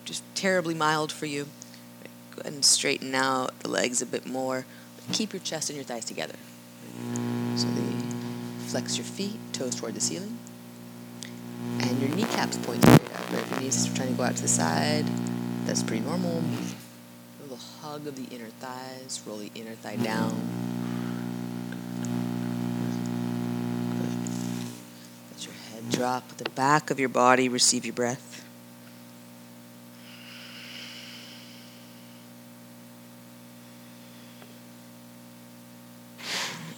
just 0.06 0.24
terribly 0.36 0.76
mild 0.76 1.12
for 1.12 1.26
you, 1.26 1.48
go 2.36 2.42
ahead 2.42 2.54
and 2.54 2.66
straighten 2.66 3.14
out 3.14 3.58
the 3.60 3.70
legs 3.70 4.02
a 4.02 4.06
bit 4.06 4.26
more. 4.26 4.66
Keep 5.12 5.34
your 5.34 5.42
chest 5.42 5.70
and 5.70 5.76
your 5.78 5.86
thighs 5.86 6.06
together. 6.06 6.36
So 7.56 7.68
the 7.68 7.82
flex 8.68 8.98
your 8.98 9.06
feet, 9.06 9.38
toes 9.52 9.76
toward 9.76 9.94
the 9.94 10.02
ceiling, 10.02 10.38
and 11.80 12.00
your 12.00 12.10
kneecaps 12.10 12.58
point 12.58 12.82
straight 12.82 13.14
up. 13.14 13.32
Right? 13.32 13.52
Your 13.52 13.60
knees 13.60 13.92
are 13.92 13.96
trying 13.96 14.10
to 14.10 14.14
go 14.16 14.24
out 14.24 14.36
to 14.38 14.42
the 14.42 14.48
side, 14.48 15.06
that's 15.66 15.84
pretty 15.84 16.04
normal. 16.04 16.42
A 17.40 17.42
little 17.44 17.60
hug 17.82 18.08
of 18.08 18.16
the 18.16 18.34
inner 18.36 18.50
thighs, 18.60 19.22
roll 19.26 19.38
the 19.38 19.52
inner 19.56 19.76
thigh 19.76 19.98
down. 19.98 20.34
Let 25.32 25.46
your 25.46 25.54
head 25.54 25.90
drop, 25.92 26.38
the 26.38 26.50
back 26.50 26.90
of 26.90 27.00
your 27.00 27.10
body 27.10 27.50
receive 27.50 27.86
your 27.86 27.94
breath. 27.94 28.33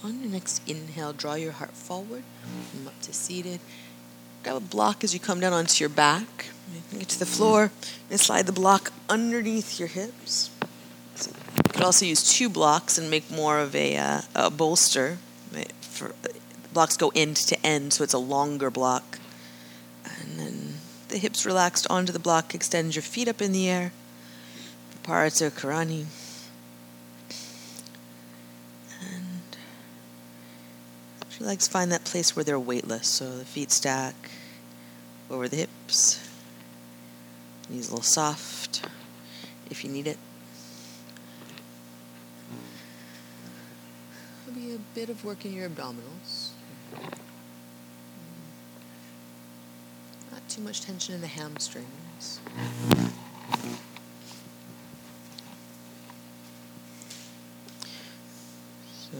On 0.04 0.20
your 0.20 0.30
next 0.30 0.62
inhale, 0.68 1.12
draw 1.12 1.34
your 1.34 1.52
heart 1.52 1.72
forward, 1.72 2.22
come 2.72 2.86
up 2.86 3.00
to 3.02 3.12
seated. 3.12 3.60
Grab 4.42 4.56
a 4.56 4.60
block 4.60 5.02
as 5.02 5.12
you 5.12 5.18
come 5.18 5.40
down 5.40 5.52
onto 5.52 5.82
your 5.82 5.88
back. 5.88 6.46
Get 6.92 7.08
to 7.08 7.18
the 7.18 7.26
floor 7.26 7.70
and 8.10 8.20
slide 8.20 8.46
the 8.46 8.52
block 8.52 8.92
underneath 9.08 9.78
your 9.78 9.88
hips. 9.88 10.50
So 11.16 11.30
you 11.30 11.72
could 11.72 11.82
also 11.82 12.04
use 12.04 12.32
two 12.32 12.48
blocks 12.48 12.98
and 12.98 13.10
make 13.10 13.30
more 13.30 13.58
of 13.58 13.74
a, 13.74 13.96
uh, 13.96 14.20
a 14.34 14.50
bolster. 14.50 15.18
For, 15.80 16.14
blocks 16.72 16.96
go 16.96 17.10
end 17.14 17.36
to 17.36 17.66
end, 17.66 17.92
so 17.92 18.04
it's 18.04 18.12
a 18.12 18.18
longer 18.18 18.70
block. 18.70 19.18
And 20.04 20.38
then 20.38 20.74
the 21.08 21.18
hips 21.18 21.46
relaxed 21.46 21.86
onto 21.88 22.12
the 22.12 22.18
block. 22.18 22.54
Extend 22.54 22.94
your 22.94 23.02
feet 23.02 23.28
up 23.28 23.40
in 23.40 23.52
the 23.52 23.68
air. 23.68 23.92
Viparita 25.02 25.50
Karani. 25.50 26.04
And 29.00 29.40
your 31.30 31.35
legs 31.46 31.68
find 31.68 31.92
that 31.92 32.04
place 32.04 32.34
where 32.34 32.44
they're 32.44 32.58
weightless. 32.58 33.06
So 33.06 33.38
the 33.38 33.44
feet 33.44 33.70
stack 33.70 34.14
over 35.30 35.48
the 35.48 35.56
hips. 35.56 36.28
Knees 37.68 37.88
a 37.88 37.92
little 37.92 38.02
soft 38.02 38.84
if 39.70 39.84
you 39.84 39.90
need 39.90 40.06
it. 40.06 40.18
There'll 44.46 44.60
be 44.60 44.74
a 44.74 44.78
bit 44.94 45.08
of 45.08 45.24
work 45.24 45.44
in 45.44 45.52
your 45.52 45.68
abdominals. 45.68 46.50
Not 50.32 50.48
too 50.48 50.62
much 50.62 50.82
tension 50.82 51.14
in 51.14 51.20
the 51.20 51.26
hamstrings. 51.26 52.40
So 59.10 59.18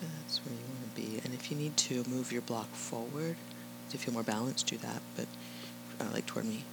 that's 0.00 0.40
where 0.44 0.54
you 0.54 0.60
want 0.68 0.94
to 0.94 1.00
be. 1.00 1.20
And 1.24 1.34
you 1.50 1.56
need 1.56 1.76
to 1.76 2.04
move 2.08 2.32
your 2.32 2.42
block 2.42 2.68
forward 2.74 3.36
to 3.90 3.98
feel 3.98 4.14
more 4.14 4.22
balanced, 4.22 4.66
do 4.66 4.76
that. 4.78 5.02
But 5.16 5.26
uh, 6.00 6.10
like 6.12 6.26
toward 6.26 6.46
me. 6.46 6.64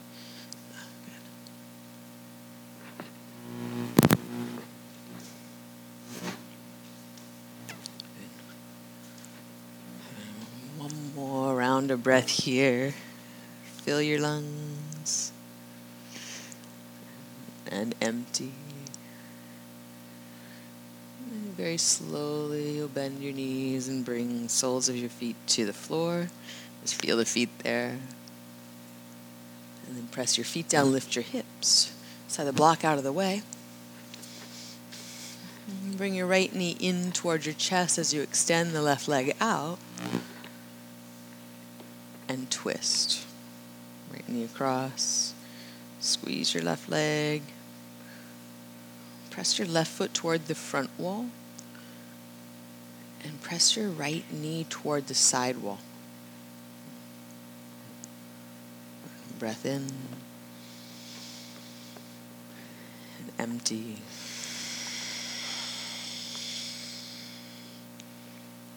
Good. 7.68 7.76
Good. 7.76 8.30
One 10.78 11.14
more 11.16 11.56
round 11.56 11.92
of 11.92 12.04
breath 12.04 12.30
here. 12.30 12.94
Fill 13.84 14.02
your 14.02 14.20
lungs 14.20 15.32
and 17.72 17.96
empty. 18.02 18.52
Very 21.58 21.78
slowly, 21.78 22.74
you'll 22.78 22.88
bend 22.88 23.24
your 23.24 23.34
knees 23.34 23.88
and 23.88 24.06
bring 24.06 24.48
soles 24.48 24.90
of 24.90 24.96
your 24.96 25.10
feet 25.10 25.36
to 25.48 25.66
the 25.66 25.74
floor. 25.74 26.30
Just 26.84 27.02
feel 27.02 27.18
the 27.18 27.26
feet 27.26 27.50
there. 27.64 27.98
And 29.88 29.98
then 29.98 30.08
press 30.12 30.38
your 30.38 30.46
feet 30.46 30.70
down, 30.70 30.92
lift 30.92 31.16
your 31.16 31.24
hips. 31.24 31.92
Slide 32.28 32.46
the 32.46 32.54
block 32.54 32.86
out 32.86 33.00
of 33.00 33.04
the 33.04 33.12
way. 33.12 33.42
Bring 35.96 36.14
your 36.14 36.28
right 36.28 36.54
knee 36.54 36.78
in 36.80 37.12
towards 37.12 37.48
your 37.48 37.56
chest 37.56 37.98
as 37.98 38.14
you 38.14 38.22
extend 38.22 38.74
the 38.74 38.84
left 38.84 39.08
leg 39.08 39.36
out. 39.42 39.80
And 42.30 42.52
twist. 42.52 43.26
Right 44.14 44.30
knee 44.30 44.44
across. 44.44 45.34
Squeeze 46.00 46.54
your 46.54 46.62
left 46.62 46.88
leg. 46.88 47.42
Press 49.32 49.58
your 49.58 49.68
left 49.68 49.90
foot 49.90 50.14
toward 50.14 50.46
the 50.46 50.54
front 50.54 50.92
wall. 51.00 51.26
And 53.24 53.42
press 53.42 53.76
your 53.76 53.90
right 53.90 54.24
knee 54.32 54.66
toward 54.70 55.08
the 55.08 55.14
side 55.14 55.58
wall. 55.58 55.80
Breath 59.38 59.66
in. 59.66 59.92
And 63.20 63.32
empty. 63.38 63.98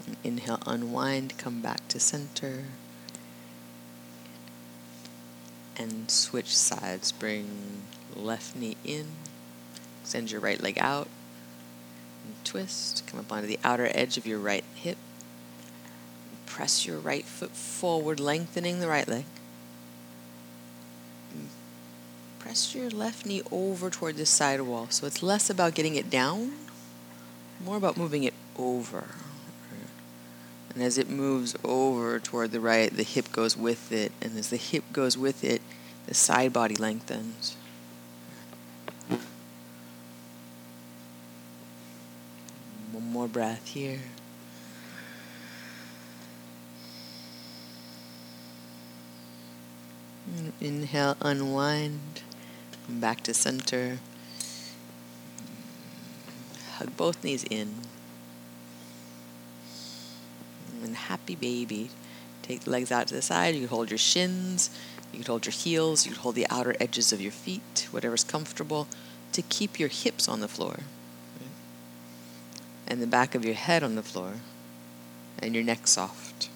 And 0.06 0.16
inhale, 0.24 0.60
unwind, 0.66 1.38
come 1.38 1.60
back 1.60 1.86
to 1.88 2.00
center. 2.00 2.64
And 5.76 6.10
switch 6.10 6.56
sides. 6.56 7.12
Bring 7.12 7.82
left 8.14 8.56
knee 8.56 8.76
in. 8.84 9.06
Extend 10.02 10.30
your 10.30 10.40
right 10.40 10.60
leg 10.60 10.78
out. 10.78 11.08
Twist. 12.44 13.06
Come 13.06 13.20
up 13.20 13.32
onto 13.32 13.46
the 13.46 13.58
outer 13.62 13.90
edge 13.94 14.16
of 14.16 14.26
your 14.26 14.38
right 14.38 14.64
hip. 14.74 14.98
Press 16.46 16.86
your 16.86 16.98
right 16.98 17.24
foot 17.24 17.52
forward, 17.52 18.20
lengthening 18.20 18.80
the 18.80 18.88
right 18.88 19.06
leg. 19.06 19.24
Press 22.38 22.74
your 22.74 22.90
left 22.90 23.26
knee 23.26 23.42
over 23.52 23.90
toward 23.90 24.16
the 24.16 24.26
side 24.26 24.60
wall. 24.62 24.88
So 24.90 25.06
it's 25.06 25.22
less 25.22 25.48
about 25.50 25.74
getting 25.74 25.94
it 25.94 26.10
down, 26.10 26.52
more 27.64 27.76
about 27.76 27.96
moving 27.96 28.24
it 28.24 28.34
over. 28.58 29.04
And 30.74 30.82
as 30.82 30.98
it 30.98 31.10
moves 31.10 31.56
over 31.64 32.18
toward 32.18 32.52
the 32.52 32.60
right, 32.60 32.90
the 32.90 33.02
hip 33.02 33.32
goes 33.32 33.56
with 33.56 33.92
it. 33.92 34.12
And 34.20 34.38
as 34.38 34.50
the 34.50 34.56
hip 34.56 34.84
goes 34.92 35.18
with 35.18 35.44
it, 35.44 35.62
the 36.06 36.14
side 36.14 36.52
body 36.52 36.76
lengthens. 36.76 37.56
One 42.92 43.12
more 43.12 43.19
breath 43.32 43.68
here. 43.68 44.00
Inhale, 50.60 51.16
unwind. 51.20 52.22
Come 52.86 53.00
back 53.00 53.22
to 53.22 53.34
center. 53.34 53.98
Hug 56.74 56.96
both 56.96 57.24
knees 57.24 57.44
in. 57.44 57.74
And 60.82 60.96
happy 60.96 61.34
baby. 61.34 61.90
Take 62.42 62.60
the 62.60 62.70
legs 62.70 62.92
out 62.92 63.08
to 63.08 63.14
the 63.14 63.22
side. 63.22 63.54
You 63.54 63.62
can 63.62 63.68
hold 63.68 63.90
your 63.90 63.98
shins. 63.98 64.70
You 65.12 65.18
can 65.20 65.26
hold 65.26 65.46
your 65.46 65.52
heels. 65.52 66.06
You 66.06 66.12
can 66.12 66.22
hold 66.22 66.34
the 66.34 66.46
outer 66.50 66.76
edges 66.80 67.12
of 67.12 67.20
your 67.20 67.32
feet, 67.32 67.88
whatever's 67.90 68.24
comfortable, 68.24 68.86
to 69.32 69.42
keep 69.42 69.78
your 69.78 69.88
hips 69.88 70.28
on 70.28 70.40
the 70.40 70.48
floor. 70.48 70.80
And 72.90 73.00
the 73.00 73.06
back 73.06 73.34
of 73.34 73.44
your 73.44 73.54
head 73.54 73.82
on 73.82 73.94
the 73.94 74.02
floor. 74.02 74.34
And 75.38 75.54
your 75.54 75.64
neck 75.64 75.86
soft. 75.86 76.50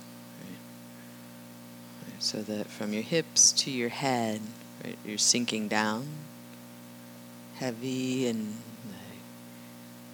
So 2.19 2.43
that 2.43 2.69
from 2.69 2.93
your 2.93 3.03
hips 3.03 3.53
to 3.53 3.71
your 3.71 3.91
head, 3.91 4.41
right, 4.83 4.97
you're 5.05 5.19
sinking 5.19 5.69
down, 5.69 6.09
heavy 7.57 8.27
and 8.27 8.57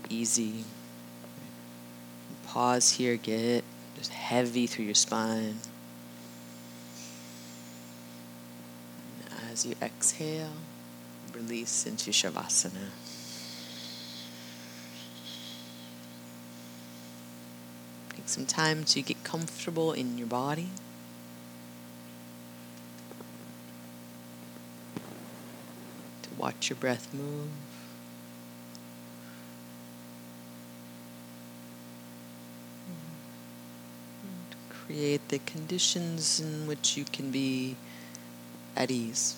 easy. 0.08 0.64
Pause 2.46 2.90
here, 2.92 3.16
get 3.16 3.62
just 3.96 4.12
heavy 4.12 4.66
through 4.66 4.86
your 4.86 4.94
spine. 4.94 5.58
As 9.50 9.64
you 9.64 9.76
exhale, 9.80 10.54
release 11.32 11.86
into 11.86 12.10
Shavasana. 12.10 12.88
Some 18.30 18.46
time 18.46 18.84
to 18.84 19.02
get 19.02 19.22
comfortable 19.24 19.92
in 19.92 20.16
your 20.16 20.26
body. 20.26 20.68
To 26.22 26.28
watch 26.38 26.70
your 26.70 26.76
breath 26.76 27.12
move. 27.12 27.48
create 34.90 35.28
the 35.28 35.38
conditions 35.46 36.40
in 36.40 36.66
which 36.66 36.96
you 36.96 37.04
can 37.04 37.30
be 37.30 37.76
at 38.76 38.90
ease. 38.90 39.36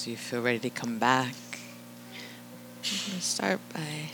So 0.00 0.08
you 0.08 0.16
feel 0.16 0.40
ready 0.40 0.58
to 0.60 0.70
come 0.70 0.98
back. 0.98 1.34
Start 2.82 3.60
by 3.74 4.08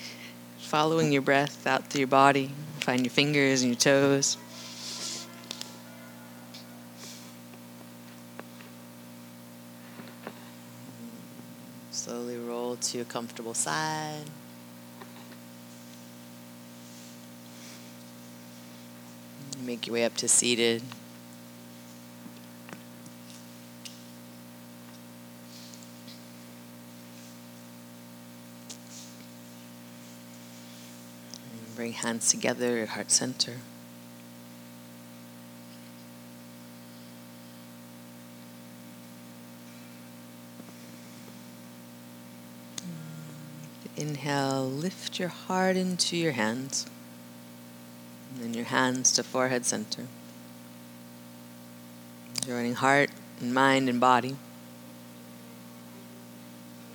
following 0.58 1.12
your 1.12 1.22
breath 1.22 1.64
out 1.64 1.86
through 1.86 2.00
your 2.00 2.08
body. 2.08 2.50
Find 2.80 3.04
your 3.04 3.12
fingers 3.12 3.62
and 3.62 3.70
your 3.70 3.78
toes. 3.78 4.36
Slowly 11.92 12.36
roll 12.36 12.74
to 12.74 13.02
a 13.02 13.04
comfortable 13.04 13.54
side. 13.54 14.24
Make 19.60 19.86
your 19.86 19.94
way 19.94 20.04
up 20.04 20.16
to 20.16 20.26
seated. 20.26 20.82
Hands 31.96 32.30
together, 32.30 32.76
your 32.76 32.86
heart 32.86 33.10
center. 33.10 33.54
Inhale, 43.96 44.68
lift 44.68 45.18
your 45.18 45.28
heart 45.28 45.76
into 45.76 46.16
your 46.16 46.32
hands. 46.32 46.86
And 48.34 48.44
then 48.44 48.54
your 48.54 48.66
hands 48.66 49.12
to 49.12 49.22
forehead 49.22 49.64
center. 49.64 50.06
Joining 52.46 52.74
heart 52.74 53.10
and 53.40 53.54
mind 53.54 53.88
and 53.88 53.98
body. 53.98 54.36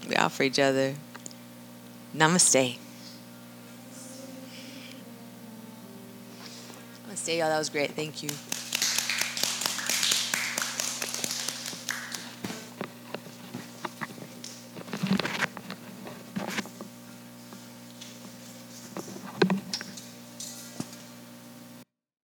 We 0.08 0.16
offer 0.16 0.43
each 0.43 0.60
other 0.60 0.95
namaste. 2.16 2.78
Namaste, 7.22 7.38
y'all. 7.38 7.50
That 7.50 7.60
was 7.60 7.70
great. 7.70 7.92
Thank 7.92 8.24
you. 8.24 8.30